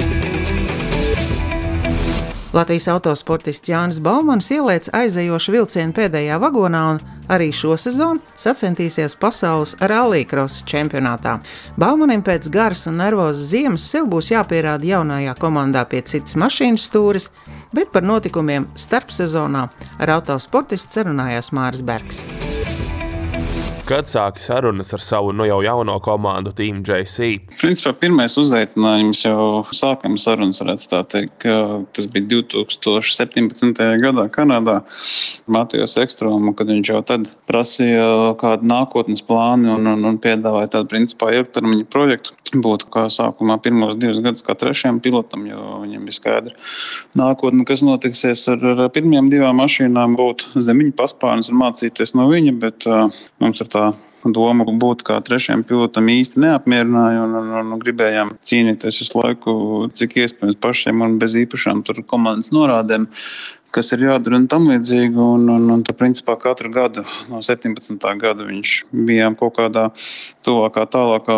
Latvijas 2.54 2.88
autosportists 2.88 3.68
Jānis 3.68 3.98
Baumans 4.00 4.48
ielēca 4.56 4.94
aizējošu 5.02 5.52
vilcienu 5.52 5.92
pēdējā 5.98 6.38
vagonā 6.40 6.84
un 6.94 7.02
arī 7.34 7.50
šo 7.52 7.76
sezonu 7.76 8.24
sacensties 8.40 9.18
pasaules 9.20 9.76
rallija-krosa 9.84 10.64
čempionātā. 10.72 11.38
Baumanim 11.76 12.24
pēc 12.24 12.48
garas 12.54 12.88
un 12.88 13.02
nervozas 13.04 13.52
ziemas 13.52 13.88
sev 13.92 14.08
būs 14.14 14.32
jāpierāda 14.32 14.88
jaunajā 14.94 15.36
komandā 15.42 15.84
pie 15.92 16.02
citas 16.08 16.40
mašīnas 16.40 16.88
stūres, 16.88 17.32
bet 17.76 17.92
par 17.92 18.08
notikumiem 18.08 18.70
starpsezonā 18.80 19.68
ar 20.00 20.16
autosportistu 20.16 21.02
sarunājās 21.02 21.52
Māris 21.52 21.84
Bergs. 21.84 22.24
Kad 23.88 24.10
sāki 24.12 24.42
sarunas 24.44 24.90
ar 24.92 25.00
savu 25.00 25.30
nu 25.32 25.46
jau 25.48 25.62
jauno 25.64 25.94
komandu, 26.04 26.52
Team 26.52 26.82
JC? 26.84 27.30
Principā 27.56 27.94
pirmais 27.96 28.34
uzaicinājums 28.36 29.22
jau 29.24 29.62
sākam 29.72 30.18
sarunas, 30.20 30.60
varētu 30.60 30.90
tā 30.92 31.00
teikt, 31.14 31.46
tas 31.96 32.10
bija 32.12 32.28
2017. 32.34 33.80
gadā 34.04 34.26
Kanādā. 34.34 34.82
Matijas 35.48 35.96
Ekstromu, 36.04 36.52
kad 36.60 36.68
viņš 36.68 36.92
jau 36.92 37.00
tad 37.14 37.32
prasīja 37.48 38.36
kādu 38.42 38.68
nākotnes 38.68 39.24
plānu 39.24 39.78
un, 39.78 39.88
un, 39.94 40.04
un 40.12 40.20
piedāvāja 40.20 40.74
tādu 40.76 40.92
principā 40.92 41.32
ilgtermiņa 41.40 41.88
projektu. 41.88 42.36
Būtu 42.54 42.90
kā 42.94 43.06
sākumā 43.12 43.58
pirmos 43.64 43.98
divus 44.00 44.22
gadus 44.24 44.46
kā 44.46 44.56
trešajam 44.58 45.02
pilotam, 45.04 45.46
jo 45.50 45.82
viņam 45.84 46.06
bija 46.08 46.18
skaidra 46.20 46.56
nākotne, 47.20 47.66
kas 47.68 47.84
notiksies 47.86 48.48
ar, 48.54 48.64
ar 48.74 48.84
pirmajām 48.94 49.32
divām 49.34 49.60
mašīnām, 49.62 50.16
būt 50.20 50.46
zemiņa 50.56 50.96
paspārnes 51.00 51.52
un 51.52 51.60
mācīties 51.64 52.16
no 52.18 52.30
viņa, 52.32 52.54
bet 52.62 52.88
uh, 52.90 53.08
mums 53.44 53.64
ir 53.64 53.72
tā 53.74 53.90
doma 54.26 54.66
būt 54.66 55.04
kā 55.08 55.20
trešajam 55.24 55.64
pilotam 55.68 56.10
īsti 56.12 56.42
neapmierināja 56.44 57.26
un, 57.26 57.36
un, 57.42 57.76
un 57.76 57.84
gribējām 57.84 58.34
cīnīties 58.46 59.02
visu 59.04 59.22
laiku, 59.22 59.54
cik 59.94 60.18
iespējams 60.24 60.60
pašiem 60.64 61.06
un 61.06 61.20
bez 61.22 61.38
īpašām 61.38 61.84
komandas 62.08 62.52
norādēm. 62.56 63.08
Kas 63.78 63.92
ir 63.94 64.02
jādara 64.08 64.40
un 64.40 64.48
tam 64.50 64.64
līdzīgi. 64.72 65.14
Un, 65.22 65.44
un, 65.54 65.66
un 65.70 65.82
tā, 65.86 65.94
principā, 65.94 66.34
katru 66.42 66.72
gadu, 66.74 67.04
no 67.30 67.44
17. 67.46 68.02
gada, 68.18 68.46
viņš 68.48 68.72
bija 69.06 69.28
kaut 69.38 69.54
kādā 69.60 69.84
tuvākā, 70.48 70.88
tālākā 70.96 71.36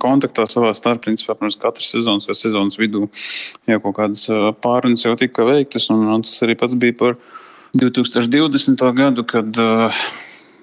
kontaktā 0.00 0.46
savā 0.48 0.70
starpā. 0.72 1.02
Principā, 1.04 1.36
pirms 1.36 1.58
katras 1.60 1.90
sezonas 1.92 2.30
vai 2.30 2.38
sezonas 2.40 2.80
vidū 2.80 3.02
jau 3.68 3.80
kaut 3.84 3.98
kādas 3.98 4.24
pārunas 4.64 5.04
jau 5.04 5.12
tika 5.20 5.44
veiktas. 5.44 5.90
Un, 5.92 6.06
un 6.14 6.24
tas 6.24 6.40
arī 6.46 6.56
pats 6.56 6.72
bija 6.80 6.96
par 7.02 7.18
2020. 7.76 8.86
gadu, 8.96 9.26
kad 9.28 9.60
uh, 9.60 10.04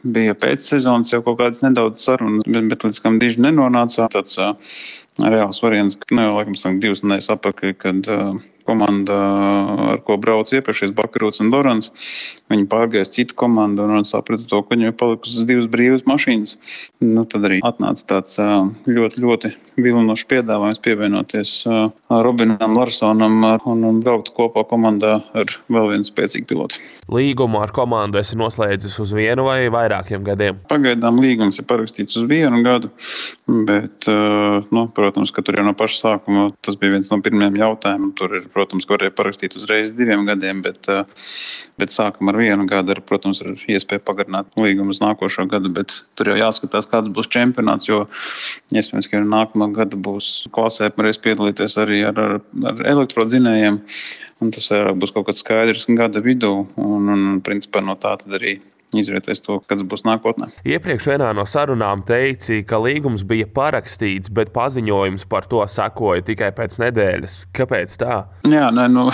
bija 0.02 0.34
pēcsezonas 0.42 1.14
jau 1.14 1.22
kaut 1.28 1.38
kādas 1.44 1.62
nedaudz 1.62 2.02
sarunas, 2.02 2.50
bet, 2.50 2.66
bet 2.72 2.88
līdz 2.88 3.02
kam 3.04 3.22
diži 3.22 3.46
nenonāca. 3.46 4.10
Tāds 4.18 4.42
uh, 4.42 4.74
reāls 5.22 5.62
variants, 5.62 6.02
ka 6.02 6.18
ne 6.18 6.26
jau 6.26 6.34
laikam 6.40 6.82
divas 6.82 7.06
nedēļas 7.06 7.30
apakaļ, 7.36 7.78
kad 7.86 8.10
uh, 8.10 8.42
komanda, 8.68 9.18
ar 9.94 10.02
ko 10.06 10.18
brauc 10.22 10.52
iepriekšējais 10.54 10.96
Bakarūts 10.98 11.42
un 11.44 11.52
Dorans. 11.54 11.92
Viņi 12.52 12.68
pārgāja 12.72 13.08
uz 13.08 13.14
citu 13.16 13.38
komandu 13.40 13.86
un 13.88 14.08
saprata 14.08 14.46
to, 14.48 14.62
ka 14.64 14.76
viņiem 14.76 14.92
ir 14.92 14.98
palikusi 15.00 15.46
divas 15.50 15.70
brīvas 15.72 16.06
mašīnas. 16.10 16.58
Nu, 17.04 17.24
tad 17.30 17.48
arī 17.48 17.62
atnāca 17.66 18.08
tāds 18.14 18.38
ļoti, 18.40 19.22
ļoti 19.24 19.54
vilinošs 19.82 20.28
piedāvājums 20.32 20.84
pievienoties 20.84 21.54
Robinam 22.12 22.76
Larsonam 22.78 23.40
un 23.72 24.02
braukt 24.04 24.34
kopā 24.36 24.66
komandā 24.70 25.18
ar 25.38 25.56
vēl 25.72 25.94
vienu 25.94 26.08
spēcīgu 26.08 26.50
pilotu. 26.52 26.82
Līgumu 27.12 27.62
ar 27.64 27.74
komandu 27.76 28.20
esi 28.22 28.38
noslēdzis 28.40 29.00
uz 29.04 29.16
vienu 29.16 29.48
vai 29.48 29.66
vairākiem 29.74 30.24
gadiem? 30.28 30.60
Pagaidām 30.72 31.20
līgums 31.24 31.60
ir 31.60 31.68
parakstīts 31.70 32.20
uz 32.20 32.28
vienu 32.30 32.62
gadu, 32.66 32.92
bet, 33.68 34.08
nu, 34.72 34.86
protams, 34.96 35.32
ka 35.36 35.44
tur 35.44 35.60
jau 35.60 35.66
no 35.68 35.74
paša 35.78 36.00
sākuma 36.02 36.50
tas 36.64 36.78
bija 36.80 36.98
viens 36.98 37.12
no 37.12 37.20
pirmajiem 37.24 37.60
jautājumiem. 37.60 38.14
Tur 38.20 38.38
ir, 38.40 38.48
protams, 38.54 38.88
varēja 38.90 39.14
parakstīt 39.18 39.56
uzreiz 39.60 39.94
diviem 39.98 40.26
gadiem, 40.28 40.62
bet, 40.66 40.90
eh, 40.92 41.04
bet 41.82 41.94
sākam 41.94 42.32
ar 42.32 42.40
vienu 42.40 42.68
gadu. 42.70 42.96
Ar, 42.96 43.02
protams, 43.02 43.42
ar 43.42 43.54
iespēju 43.56 44.04
pagarināt 44.08 44.52
līgumu 44.60 44.96
uz 44.96 45.02
nākošo 45.04 45.48
gadu, 45.52 45.72
bet 45.74 46.02
tur 46.16 46.32
jau 46.32 46.38
jāskatās, 46.40 46.90
kāds 46.92 47.12
būs 47.14 47.32
čempionāts, 47.32 47.88
jo 47.90 48.04
iespējams, 48.74 49.10
ka 49.12 49.24
nākamā 49.24 49.72
gada 49.74 49.98
būs 49.98 50.48
klasē 50.52 50.92
varēs 50.98 51.22
piedalīties 51.24 51.78
arī 51.82 52.04
ar, 52.08 52.20
ar, 52.20 52.42
ar 52.74 52.84
elektrodzinējiem. 52.96 53.82
Un 54.42 54.52
tas 54.52 54.72
būs 54.98 55.14
kaut 55.14 55.28
kāds 55.28 55.44
skaidrs 55.44 55.86
gada 55.96 56.22
vidū, 56.22 56.68
un, 56.78 57.10
un 57.10 57.42
principā 57.46 57.84
no 57.86 57.94
tā 57.96 58.18
arī 58.26 58.60
izvērtēs 58.98 59.44
to, 59.46 59.60
kas 59.68 59.84
būs 59.88 60.04
nākotnē. 60.08 60.50
Iepriekš 60.68 61.12
vienā 61.14 61.32
no 61.38 61.46
sarunām 61.50 62.04
teici, 62.08 62.62
ka 62.68 62.82
līgums 62.82 63.24
bija 63.28 63.48
parakstīts, 63.48 64.32
bet 64.34 64.52
paziņojums 64.56 65.28
par 65.32 65.48
to 65.52 65.62
sekoja 65.70 66.26
tikai 66.28 66.52
pēc 66.58 66.80
nedēļas. 66.84 67.38
Kāpēc 67.56 67.96
tā? 68.02 68.24
Jā, 68.50 68.68
nē, 68.76 68.90
nu, 68.92 69.08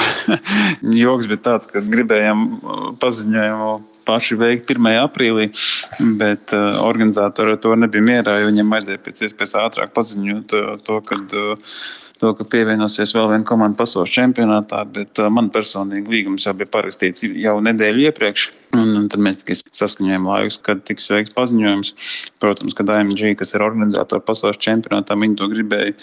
joks 1.04 1.30
bija 1.30 1.44
tāds, 1.52 1.70
ka 1.72 1.84
gribējām 1.86 2.48
uh, 2.58 2.90
paziņojumu 3.02 3.72
paši 4.08 4.38
veikt 4.40 4.72
1. 4.72 4.90
aprīlī, 5.04 5.50
bet 6.20 6.54
uh, 6.56 6.82
organizatori 6.88 7.56
ar 7.56 7.62
to 7.64 7.76
nebija 7.76 8.06
mierā, 8.06 8.38
viņiem 8.48 8.72
vajadzēja 8.72 9.04
pēc 9.04 9.24
iespējas 9.28 9.56
ātrāk 9.66 9.96
paziņot 9.98 10.56
uh, 10.56 10.70
to, 10.88 11.02
kad 11.08 11.36
uh, 11.36 11.80
to, 12.22 12.34
ka 12.38 12.46
pievienosies 12.52 13.14
vēl 13.16 13.30
viena 13.32 13.48
komanda 13.48 13.78
pasaules 13.80 14.14
čempionātā, 14.14 14.84
bet 14.94 15.22
man 15.34 15.52
personīgi 15.54 16.14
līgums 16.14 16.48
jau 16.48 16.54
bija 16.58 16.72
parakstīts 16.74 17.26
jau 17.28 17.58
nedēļu 17.64 18.08
iepriekš. 18.10 18.48
Un, 18.78 18.94
un 19.00 19.06
tad 19.12 19.22
mēs 19.24 19.42
tikai 19.42 19.56
saskaņojam 19.58 20.28
laikus, 20.28 20.60
kad 20.66 20.82
tiks 20.88 21.08
veikts 21.14 21.36
paziņojums. 21.38 21.94
Protams, 22.44 22.76
ka 22.78 22.86
DMG, 22.88 23.34
kas 23.40 23.56
ir 23.56 23.66
organizatori 23.66 24.26
pasaules 24.28 24.60
čempionātā, 24.64 25.18
viņi 25.18 25.40
to 25.40 25.48
gribēja 25.54 25.96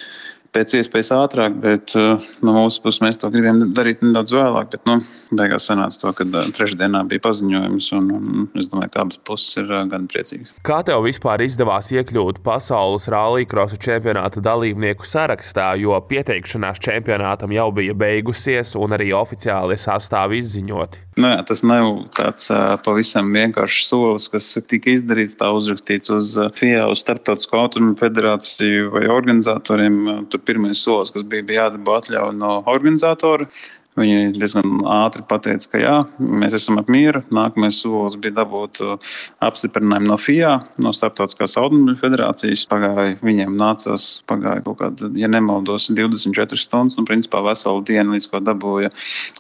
pēc 0.55 0.77
iespējas 0.79 1.11
ātrāk, 1.17 1.57
bet 1.63 1.95
uh, 1.99 2.23
no 2.47 2.55
mūsu 2.57 2.83
puses 2.85 3.03
mēs 3.05 3.19
to 3.21 3.31
gribējām 3.33 3.75
darīt 3.75 4.05
nedaudz 4.05 4.35
vēlāk. 4.35 4.71
Bet, 4.75 4.85
nu, 4.89 5.01
beigās 5.35 5.67
sanāca 5.69 6.01
to, 6.01 6.13
ka 6.19 6.27
uh, 6.29 6.49
trešdienā 6.55 7.03
bija 7.11 7.25
paziņojums, 7.25 7.91
un, 7.99 8.11
un 8.15 8.47
es 8.61 8.71
domāju, 8.73 8.93
ka 8.95 9.05
abas 9.05 9.21
puses 9.27 9.59
ir 9.63 9.71
uh, 9.73 9.83
gan 9.91 10.07
priecīgas. 10.11 10.55
Kā 10.67 10.81
tev 10.87 11.05
vispār 11.09 11.45
izdevās 11.47 11.91
iekļūt 11.95 12.43
pasaules 12.47 13.09
rallija 13.13 13.67
čempionāta 13.85 14.43
dalībnieku 14.45 15.07
sarakstā, 15.09 15.73
jo 15.81 15.99
pieteikšanās 16.09 16.83
čempionātam 16.83 17.53
jau 17.55 17.71
bija 17.75 17.97
beigusies, 17.99 18.77
un 18.79 18.95
arī 18.97 19.11
oficiāli 19.17 19.79
sastāvi 19.81 20.41
izziņoti? 20.43 21.05
Nu, 21.15 21.29
jā, 21.31 21.43
tas 21.47 21.61
nav 21.63 21.89
tāds 22.17 22.49
pavisam 22.83 23.29
vienkāršs 23.37 23.85
solis, 23.87 24.27
kas 24.33 24.49
tika 24.67 24.91
izdarīts, 24.97 25.37
tā 25.39 25.53
uzrakstīts 25.55 26.11
uz 26.11 26.33
FIA, 26.59 26.89
uz 26.91 27.05
Startautisko 27.05 27.61
automobiļu 27.61 28.01
federāciju 28.01 28.91
vai 28.97 29.05
organizatoriem. 29.15 30.01
Tur 30.33 30.43
pirmais 30.43 30.83
solis, 30.83 31.15
kas 31.15 31.23
bija, 31.23 31.47
bija 31.47 31.69
jādabū 31.69 31.95
atļauja 32.01 32.35
no 32.41 32.57
organizatora. 32.75 33.47
Viņi 33.95 34.33
diezgan 34.35 34.81
ātri 34.91 35.23
pateica, 35.31 35.69
ka 35.71 35.79
jā, 35.79 35.95
mēs 36.19 36.57
esam 36.59 36.81
apmieru. 36.81 37.21
Nākamais 37.35 37.77
solis 37.79 38.17
bija 38.19 38.41
dabūt 38.41 38.81
uh, 38.83 39.13
apstiprinājumu 39.47 40.11
no 40.11 40.17
FIA, 40.19 40.57
no 40.83 40.91
Startautiskās 40.95 41.55
automobiļu 41.61 42.01
federācijas. 42.01 42.65
Pagāja, 42.71 43.13
viņiem 43.23 43.55
nācās 43.61 44.09
pagāja 44.27 44.65
kaut 44.67 44.81
kāda, 44.81 45.13
ja 45.15 45.31
nemaldos, 45.31 45.87
24 45.95 46.59
stundas, 46.59 46.99
un 46.99 47.07
principā 47.07 47.45
veselu 47.47 47.85
dienu 47.87 48.17
līdz 48.17 48.29
ko 48.33 48.41
dabūja 48.43 48.91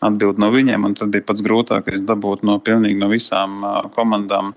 atbildi 0.06 0.44
no 0.44 0.52
viņiem. 0.54 0.86
Tad 1.00 1.10
bija 1.16 1.26
pats 1.26 1.42
grūtākais 1.42 2.06
dabūt 2.06 2.46
no 2.46 2.60
pilnīgi 2.62 3.00
no 3.02 3.10
visām 3.10 3.58
uh, 3.58 3.80
komandām 3.96 4.52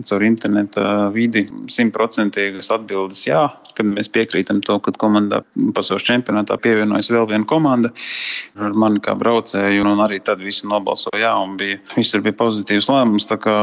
caur 0.00 0.24
interneta 0.24 1.10
vidi 1.12 1.44
simtprocentīgas 1.68 2.72
atbildes 2.72 3.26
jā, 3.28 3.44
kad 3.76 3.88
mēs 3.88 4.08
piekrītam 4.12 4.64
to, 4.64 4.78
ka 4.80 4.96
komandā 4.96 5.42
pasaules 5.76 6.08
čempionātā 6.08 6.56
pievienojas 6.62 7.12
vēl 7.12 7.28
viena 7.28 7.48
komanda. 7.48 7.92
Ar 8.56 8.72
mani 8.78 9.02
kā 9.04 9.12
brauc 9.18 9.41
braucēju, 9.42 9.84
un 9.86 10.00
arī 10.02 10.20
tad 10.22 10.40
visi 10.42 10.66
nobalsoja 10.70 11.20
jā, 11.20 11.32
un 11.42 11.56
bija, 11.58 11.78
visur 11.96 12.22
bija 12.22 12.36
pozitīvs 12.38 12.88
lēmums. 12.90 13.26
Kā, 13.42 13.54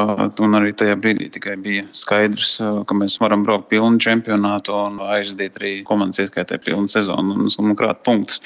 un 0.43 0.57
arī 0.57 0.73
tajā 0.73 0.95
brīdī 0.99 1.29
tikai 1.31 1.55
bija 1.61 1.85
skaidrs, 1.93 2.59
ka 2.59 2.95
mēs 2.97 3.19
varam 3.21 3.43
braukt 3.45 3.69
pilnu 3.69 3.99
čempionātu 4.01 4.73
un 4.75 4.99
aizdīt 5.15 5.59
arī 5.59 5.73
komandas 5.87 6.19
ieskaitē 6.19 6.59
pilnu 6.65 6.89
sezonu 6.89 7.37
un, 7.37 7.47
un 7.47 7.75
krāt 7.79 8.03
punktus. 8.03 8.41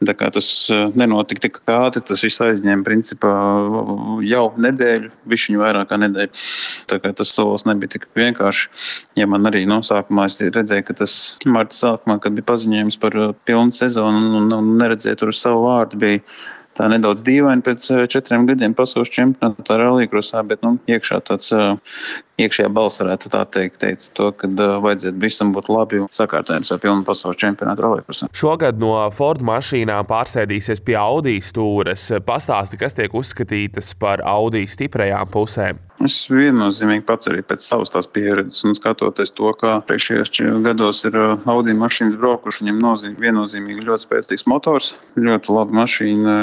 Tā 0.00 0.14
kā 0.16 0.30
tas 0.32 0.48
nenotika 0.94 1.48
tik 1.48 1.60
ātri, 1.68 2.04
tas 2.06 2.24
viss 2.24 2.42
aizņēma 2.44 2.86
principā 2.86 3.34
jau 4.24 4.44
nedēļu, 4.56 5.12
višķiņu 5.28 5.62
vairāk 5.62 5.90
kā 5.90 6.00
nedēļu. 6.00 6.44
Tā 6.88 7.00
kā 7.02 7.12
tas 7.18 7.32
solis 7.34 7.66
nebija 7.68 7.96
tik 7.96 8.08
vienkārši. 8.16 8.70
Ja 9.18 9.26
man 9.28 9.48
arī 9.50 9.64
no 9.68 9.80
sākumā 9.84 10.28
es 10.30 10.40
redzēju, 10.40 10.86
ka 10.88 11.00
tas 11.02 11.16
marta 11.46 11.76
sākumā, 11.76 12.20
kad 12.22 12.38
bija 12.38 12.48
paziņojums 12.52 13.00
par 13.02 13.18
pilnu 13.48 13.74
sezonu 13.74 14.38
un, 14.38 14.52
un, 14.54 14.76
neredzēju 14.78 15.20
tur 15.20 15.34
savu 15.34 15.66
vārdu, 15.66 15.98
bija 16.00 16.22
tā 16.78 16.88
nedaudz 16.92 17.24
dīvaini 17.26 17.64
pēc 17.66 17.90
eh, 17.94 18.06
četriem 18.10 18.46
gadiem 18.48 18.76
pasaules 18.78 19.12
čempionātā 19.14 19.78
rallija 19.80 20.10
bet 20.48 20.64
nu, 20.66 20.76
iekšā 20.90 21.20
tāds 21.30 21.52
eh, 21.56 21.74
iekšējā 22.38 22.70
balss 22.74 23.02
varētu 23.02 23.32
tā 23.32 23.42
teikt, 23.56 23.80
teica 23.82 24.12
to, 24.14 24.30
ka 24.38 24.50
vajadzētu 24.84 25.22
visam 25.22 25.52
būt 25.56 25.70
labi 25.72 26.02
un 26.04 26.10
sakārtējums 26.14 26.72
ar 26.74 26.82
pilnu 26.82 27.06
pasaules 27.06 27.40
čempionātu 27.40 27.84
rallija. 27.84 28.28
Šogad 28.36 28.78
no 28.82 28.94
Ford 29.14 29.42
mašīnām 29.46 30.06
pārsēdīsies 30.08 30.82
pie 30.86 30.98
Audi 31.00 31.38
stūres. 31.44 32.08
Pastāsti, 32.26 32.80
kas 32.80 32.96
tiek 32.98 33.14
uzskatītas 33.14 33.94
par 33.98 34.22
Audi 34.26 34.66
stiprajām 34.70 35.30
pusēm. 35.34 35.84
Es 36.04 36.14
viennozīmīgi 36.30 37.02
pats 37.08 37.26
arī 37.26 37.40
pēc 37.42 37.64
savas 37.64 37.90
tās 37.90 38.06
pieredzes 38.14 38.62
un 38.68 38.76
skatoties 38.78 39.32
to, 39.34 39.50
kā 39.58 39.80
priekšējos 39.88 40.30
gados 40.62 41.00
ir 41.08 41.16
Audi 41.18 41.74
mašīnas 41.74 42.14
braukuši, 42.20 42.62
viņam 42.62 42.78
nozīm, 42.84 43.16
viennozīmīgi 43.18 43.82
ļoti 43.88 44.04
spēcīgs 44.04 44.46
motors, 44.46 44.92
ļoti 45.18 45.56
laba 45.56 45.80
mašīna 45.80 46.36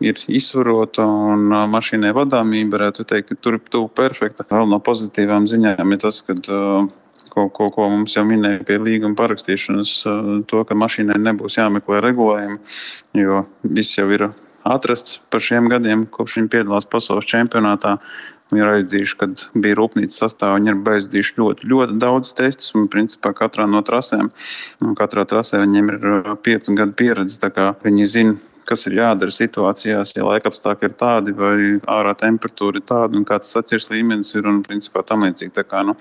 ir 0.00 0.22
izsvarota 0.32 1.04
un 1.04 1.44
mašīnai 1.74 2.14
vadāmība, 2.16 2.78
varētu 2.78 3.04
teikt, 3.12 3.34
ka 3.34 3.38
tur 3.44 3.58
ir 3.58 3.66
tuvu 3.68 3.90
perfekta. 3.92 4.48
Vēl 4.48 4.72
no 4.72 4.80
pozitīvām 4.80 5.41
labām 5.42 5.50
ziņām 5.50 5.92
ir 5.92 5.98
tas, 5.98 6.22
ka 6.22 6.34
uh, 6.34 6.86
ko, 7.30 7.48
ko, 7.50 7.70
ko 7.70 7.88
mums 7.90 8.16
jau 8.16 8.24
minēja 8.24 8.64
pie 8.64 8.78
līguma 8.78 9.16
parakstīšanas, 9.16 10.06
uh, 10.06 10.44
to, 10.46 10.64
ka 10.64 10.74
mašīnai 10.74 11.18
nebūs 11.18 11.58
jāmeklē 11.58 12.00
regulējumi, 12.02 12.58
jo 13.14 13.46
viss 13.62 13.98
jau 13.98 14.08
ir 14.10 14.30
atrasts 14.64 15.20
par 15.30 15.40
šiem 15.42 15.68
gadiem, 15.68 16.06
kopš 16.06 16.38
viņi 16.38 16.52
piedalās 16.52 16.86
pasaules 16.86 17.26
čempionātā. 17.26 17.98
Viņi 18.52 18.60
ir 18.60 18.68
aizdījuši, 18.68 19.16
kad 19.16 19.42
bija 19.56 19.78
rūpnīcas 19.78 20.18
sastāvā, 20.20 20.58
viņi 20.60 20.74
ir 20.74 20.90
aizdījuši 20.92 21.38
ļoti, 21.40 21.68
ļoti 21.72 21.94
daudz 21.98 22.34
testus. 22.36 22.74
Un, 22.76 22.84
principā, 22.92 23.32
katrā 23.32 23.64
no 23.66 23.80
trasēm, 23.80 24.28
katrā 24.98 25.24
trasē 25.24 25.62
viņiem 25.64 25.88
ir 25.94 26.08
uh, 26.10 26.34
pieci 26.36 26.76
gadu 26.76 26.92
pieredze. 26.92 27.40
Viņi 27.82 28.08
zina, 28.12 28.36
kas 28.68 28.86
ir 28.88 28.96
jādara 28.98 29.32
situācijās, 29.34 30.14
ja 30.16 30.26
laika 30.26 30.50
apstākļi 30.50 30.88
ir 30.88 30.96
tādi, 30.98 31.34
vai 31.36 31.56
ārā 31.90 32.14
temperatūra 32.18 32.80
ir 32.80 32.86
tāda, 32.88 33.18
un 33.18 33.26
kāds 33.28 33.50
saķers 33.54 33.90
līmenis 33.92 34.34
ir, 34.36 34.48
un 34.48 34.62
principā 34.66 35.04
tam 35.06 35.26
līdzīgi. 35.26 35.54
Tā 35.56 35.64
kā, 35.68 35.82
nu, 35.86 35.94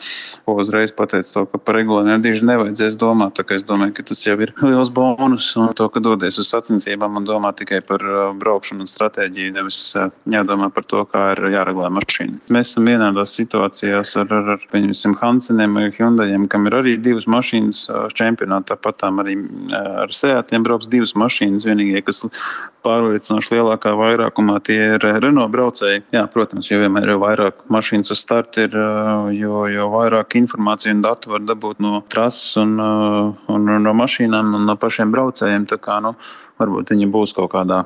uzreiz 0.52 0.94
pateicu 0.96 1.34
to, 1.36 1.46
ka 1.52 1.62
par 1.62 1.80
regulējumu 1.80 2.24
diži 2.24 2.48
nevajadzēs 2.50 2.98
domāt, 3.02 3.36
tā 3.40 3.46
kā 3.48 3.58
es 3.58 3.66
domāju, 3.68 3.96
ka 3.98 4.06
tas 4.12 4.24
jau 4.26 4.38
ir 4.44 4.54
liels 4.68 4.92
bonus, 4.94 5.50
un 5.60 5.72
to, 5.78 5.88
ka 5.94 6.04
dodies 6.04 6.40
uz 6.42 6.52
sacensībām 6.52 7.20
un 7.22 7.28
domā 7.28 7.54
tikai 7.58 7.82
par 7.88 8.06
uh, 8.06 8.22
braukšanu 8.42 8.86
un 8.86 8.92
stratēģiju, 8.92 9.56
nevis 9.58 9.80
uh, 10.00 10.10
jādomā 10.32 10.72
par 10.74 10.88
to, 10.92 11.06
kā 11.12 11.32
ir 11.36 11.44
jāreglē 11.56 11.92
mašīna. 11.98 12.40
Mēs 12.54 12.74
esam 12.74 12.90
vienādās 12.90 13.36
situācijās 13.40 14.16
ar, 14.22 14.32
ar, 14.38 14.54
ar 14.58 14.68
pieņemsim, 14.72 15.18
Hanseniem 15.22 15.78
vai 15.78 15.88
Hyundajiem, 15.94 16.48
kam 16.52 16.68
ir 16.70 16.78
arī 16.82 16.98
divas 17.02 17.28
mašīnas 17.32 17.86
uh, 17.90 18.06
čempionātā, 18.18 18.72
tāpat 18.72 19.08
arī 19.10 19.36
ar 19.74 20.12
Seatiem 20.14 20.64
brauks 20.66 20.90
divas 20.92 21.14
mašīnas, 21.18 21.66
vienīgie, 21.68 22.02
kas 22.06 22.24
あ! 22.52 22.81
Pārliecinoši 22.86 23.56
lielākā 23.56 23.94
vairākumā 23.98 24.58
tie 24.66 24.78
ir 24.96 25.06
eh, 25.08 25.20
Renault 25.24 25.54
braucēji. 25.54 26.04
Jā, 26.16 26.26
protams, 26.32 26.70
jo 26.72 26.82
vienmēr 26.82 27.14
ir 27.14 27.22
vairāk 27.22 27.66
mašīnas 27.74 28.14
uz 28.16 28.24
starta, 28.24 28.66
eh, 28.68 29.32
jo, 29.38 29.66
jo 29.72 29.90
vairāk 29.94 30.38
informāciju 30.42 30.98
un 30.98 31.06
datu 31.06 31.34
var 31.36 31.46
dabūt 31.48 31.82
no 31.84 32.02
trases 32.12 32.58
un, 32.62 32.78
eh, 32.82 33.50
un, 33.54 33.70
un 33.78 33.88
no 33.88 33.96
mašīnām 33.98 34.56
un 34.58 34.70
no 34.70 34.78
pašiem 34.80 35.14
braucējiem. 35.14 35.68
Tā 35.72 35.80
kā, 35.82 36.02
nu, 36.04 36.16
varbūt 36.62 36.94
viņi 36.94 37.10
būs 37.14 37.36
kaut 37.38 37.54
kādā 37.56 37.84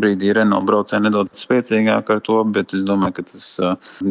brīdī 0.00 0.30
Renault 0.36 0.66
braucēji 0.68 1.04
nedaudz 1.08 1.40
spēcīgāk 1.42 2.12
ar 2.14 2.20
to, 2.24 2.38
bet 2.54 2.74
es 2.76 2.84
domāju, 2.86 3.16
ka 3.18 3.24
tas 3.26 3.46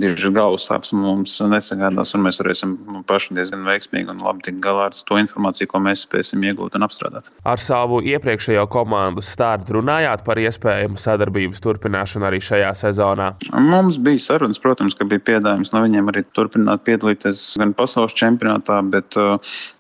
diži 0.03 0.31
galvas 0.35 0.67
sāpes 0.67 0.91
mums 0.97 1.37
nesagādās 1.47 2.11
un 2.17 2.25
mēs 2.25 2.41
varēsim 2.41 2.75
paši 3.07 3.37
diezgan 3.37 3.63
veiksmīgi 3.67 4.11
un 4.11 4.19
labi 4.25 4.43
tikt 4.49 4.59
galā 4.65 4.89
ar 4.89 4.97
to 5.07 5.19
informāciju, 5.21 5.69
ko 5.71 5.81
mēs 5.85 6.03
spēsim 6.05 6.43
iegūt 6.49 6.75
un 6.75 6.85
apstrādāt. 6.85 7.31
Ar 7.47 7.61
savu 7.63 8.01
iepriekšējo 8.11 8.67
komandu 8.71 9.23
startu 9.25 9.79
runājāt 9.99 10.23
par 10.23 10.39
iespējamu 10.39 10.99
sadarbības 10.99 11.59
turpināšanu 11.63 12.27
arī 12.27 12.39
šajā 12.39 12.71
sezonā? 12.77 13.33
Mums 13.51 13.97
bija 13.99 14.21
sarunas, 14.23 14.59
protams, 14.62 14.95
ka 14.95 15.05
bija 15.05 15.19
piedāvājums 15.27 15.73
no 15.73 15.83
viņiem 15.83 16.07
arī 16.12 16.23
turpināt 16.38 16.85
piedalīties 16.88 17.57
gan 17.59 17.73
pasaules 17.75 18.15
čempionātā, 18.15 18.79
bet 18.93 19.17
uh, 19.19 19.38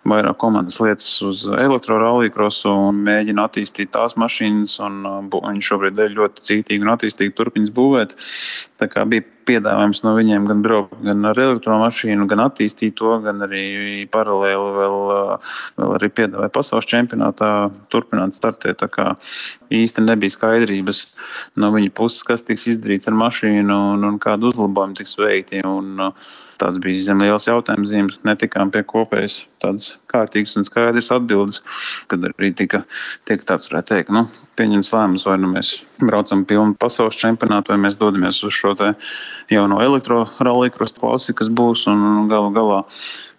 vairāk 0.09 0.39
komandas 0.41 0.79
lietas 0.83 1.07
uz 1.23 1.45
elektrorallija 1.47 2.33
un 2.89 3.03
mēģina 3.07 3.47
attīstīt 3.47 3.93
tās 3.95 4.17
mašīnas. 4.19 4.79
Un, 4.83 5.01
uh, 5.07 5.19
viņi 5.47 5.65
šobrīd 5.69 6.03
ir 6.03 6.17
ļoti 6.19 6.47
cītīgi 6.49 6.83
un 6.83 6.93
attīstīgi 6.95 7.35
turpinās 7.37 7.71
būvēt. 7.71 8.17
Tā 8.79 8.91
kā 8.91 9.07
bija 9.07 9.27
piedāvājums 9.49 10.03
no 10.05 10.13
viņiem 10.17 10.47
gan 10.49 10.63
braukt 10.65 10.95
gan 11.05 11.25
ar 11.29 11.41
elektromašīnu, 11.41 12.27
gan 12.29 12.43
attīstīt 12.45 12.97
to, 12.99 13.15
gan 13.23 13.41
arī 13.45 13.63
paralēli 14.13 14.75
vēl, 14.77 14.99
vēl 15.79 15.95
arī 15.97 16.11
piedāvāja 16.21 16.53
pasaules 16.55 16.89
čempionātā 16.89 17.51
turpināt 17.93 18.37
startēt. 18.37 18.79
Tā 18.83 18.89
kā 18.93 19.07
īsti 19.73 20.05
nebija 20.05 20.35
skaidrības 20.35 21.05
no 21.59 21.73
viņa 21.75 21.95
puses, 21.97 22.25
kas 22.27 22.45
tiks 22.45 22.69
izdarīts 22.75 23.09
ar 23.09 23.17
mašīnu 23.19 23.79
un, 23.95 24.05
un 24.11 24.21
kādu 24.21 24.53
uzlabojumu 24.53 25.01
tiks 25.01 25.17
veikti. 25.19 25.63
Un, 25.67 26.13
tāds 26.59 26.79
bija 26.83 27.01
zem 27.03 27.23
liels 27.23 27.47
jautājums 27.47 27.91
zīmes. 27.91 28.19
Netikām 28.27 28.71
pie 28.73 28.83
kopējas 28.87 29.41
tādas 29.63 29.93
kārtīgas 30.11 30.57
un 30.59 30.67
skaidras 30.67 31.11
atbildes, 31.15 31.61
kad 32.11 32.25
arī 32.27 32.51
tika, 32.55 32.83
tika 33.29 33.53
tāds, 33.53 33.69
varētu 33.71 33.93
teikt, 33.93 34.13
nu, 34.15 34.25
pieņemts 34.59 34.93
lēmums, 34.95 35.27
vai 35.29 35.37
nu 35.41 35.51
mēs 35.53 35.73
braucam 36.01 36.45
pilnu 36.49 36.77
pasaules 36.79 37.19
čempionātu, 37.19 37.73
vai 37.73 37.79
mēs 37.85 37.99
dodamies 38.01 38.41
uz 38.47 38.55
šo 38.55 38.75
te 38.79 38.91
jauno 39.53 39.79
elektrorallija 39.83 40.75
klasi, 40.77 41.35
kas 41.37 41.49
būs, 41.49 41.87
un 41.91 42.27
galu 42.31 42.51
galā 42.55 42.83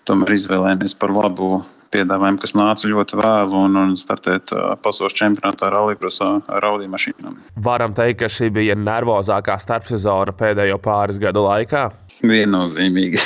tomēr 0.09 0.35
izvēlējāmies 0.35 0.97
par 0.99 1.13
labu 1.15 1.61
piedāvājumu, 1.91 2.39
kas 2.43 2.55
nāca 2.55 2.91
ļoti 2.91 3.19
vēlu 3.19 3.65
un, 3.67 3.79
un 3.81 3.97
startēt 3.99 4.53
pasaules 4.85 5.17
čempionātā 5.19 5.71
ar 5.71 6.69
Audi 6.71 6.91
mašīnām. 6.91 7.41
Varam 7.67 7.97
teikt, 7.97 8.21
ka 8.23 8.31
šī 8.31 8.51
bija 8.55 8.79
nervozākā 8.79 9.59
starpsezona 9.61 10.35
pēdējo 10.39 10.79
pāris 10.83 11.19
gadu 11.23 11.45
laikā. 11.49 11.89
Viennozīmīgi. 12.21 13.21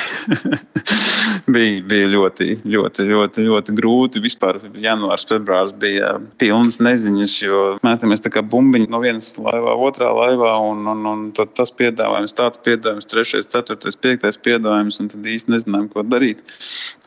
bija, 1.55 1.81
bija 1.89 2.09
ļoti, 2.13 2.47
ļoti, 2.69 3.07
ļoti, 3.09 3.45
ļoti 3.49 3.75
grūti. 3.77 4.23
Vispār 4.25 4.61
janvārs, 4.81 5.27
februārs 5.29 5.73
bija 5.81 6.15
pilns 6.41 6.79
neziņas, 6.83 7.35
jo 7.43 7.63
mētāmies 7.87 8.25
tā 8.25 8.33
kā 8.35 8.45
bumbiņi 8.47 8.91
no 8.93 9.01
vienas 9.03 9.31
laivā, 9.37 9.75
otrā 9.89 10.13
laivā, 10.15 10.55
un, 10.71 10.85
un, 10.91 11.05
un 11.11 11.25
tad 11.37 11.55
tas 11.59 11.75
piedāvājums, 11.75 12.37
tāds 12.39 12.61
piedāvājums, 12.65 13.11
trešais, 13.11 13.51
ceturtais, 13.51 13.99
piektais 13.99 14.39
piedāvājums, 14.41 15.01
un 15.03 15.11
tad 15.13 15.29
īsti 15.35 15.55
nezinājām, 15.57 15.91
ko 15.93 16.07
darīt. 16.07 16.45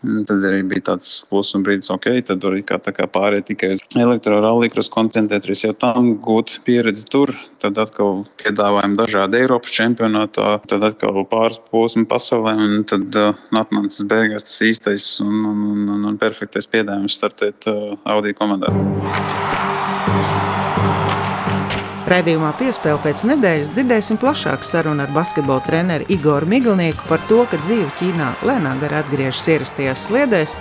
Un 0.05 0.27
tad 0.29 0.43
arī 0.45 0.61
bija 0.69 0.89
tāds 0.91 1.09
pluss 1.29 1.55
un 1.57 1.63
brīdis, 1.65 1.89
ok, 1.93 2.09
tad 2.27 2.43
arī 2.45 2.61
kā, 2.67 2.77
kā 2.83 3.07
pārējai 3.09 3.47
tikai 3.51 3.71
uz 3.75 3.81
elektrorallīkros 3.97 4.91
koncentrēties 4.93 5.65
jau 5.65 5.73
tam, 5.79 6.13
gūt 6.23 6.59
pieredzi 6.67 7.07
tur, 7.09 7.33
tad 7.63 7.79
atkal 7.81 8.21
piedāvājumi 8.43 8.99
dažādi 8.99 9.41
Eiropas 9.41 9.73
čempionātā, 9.73 10.57
tad 10.69 10.85
atkal 10.85 11.23
pāris 11.31 11.57
posmu 11.77 12.07
pasaulē, 12.09 12.57
un 12.65 12.83
tad 12.89 13.15
uh, 13.21 13.33
atnācis 13.61 14.07
beigās 14.09 14.49
tas 14.49 14.61
īstais 14.65 15.09
un, 15.23 15.37
un, 15.53 15.65
un, 15.93 16.05
un 16.11 16.17
perfektais 16.21 16.69
piedāvājums 16.73 17.21
startēt 17.21 17.69
uh, 17.69 17.93
Audi 18.09 18.33
komandā. 18.37 18.73
Raidījumā 22.07 22.53
piespēle 22.55 23.01
pēc 23.03 23.25
nedēļas 23.27 23.73
dzirdēsim 23.75 24.19
plašāku 24.21 24.63
sarunu 24.63 25.03
ar 25.03 25.09
basketbola 25.11 25.59
treneru 25.65 26.07
Igoru 26.15 26.47
Miglnieku 26.47 27.03
par 27.09 27.19
to, 27.27 27.41
ka 27.51 27.59
dzīve 27.65 27.89
Ķīnā 27.99 28.29
lēnām 28.47 28.79
gar 28.79 29.01
atgriežas 29.01 29.43
ierastajās 29.51 30.05
sliedēs, 30.07 30.53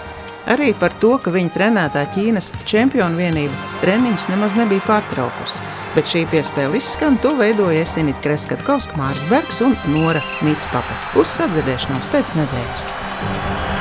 arī 0.47 0.73
par 0.79 0.95
to, 1.03 1.17
ka 1.23 1.33
viņa 1.35 1.55
trenētā 1.55 2.05
Ķīnas 2.15 2.53
čempionu 2.69 3.21
vienība 3.21 3.79
treniņus 3.83 4.29
nemaz 4.33 4.57
nebija 4.59 4.85
pārtraukusi. 4.89 5.63
Bet 5.97 6.11
šī 6.11 6.27
piespēle 6.33 6.77
izskan, 6.77 7.17
to 7.23 7.33
veidoja 7.39 7.87
Esinita 7.87 8.21
Kreskatkovska, 8.27 8.99
Māris 9.01 9.25
Bergs 9.33 9.63
un 9.65 9.79
Nora 9.95 10.25
Mītspapa. 10.45 11.01
Uz 11.17 11.33
sadzirdēšanos 11.39 12.13
pēc 12.13 12.37
nedēļas! 12.37 13.76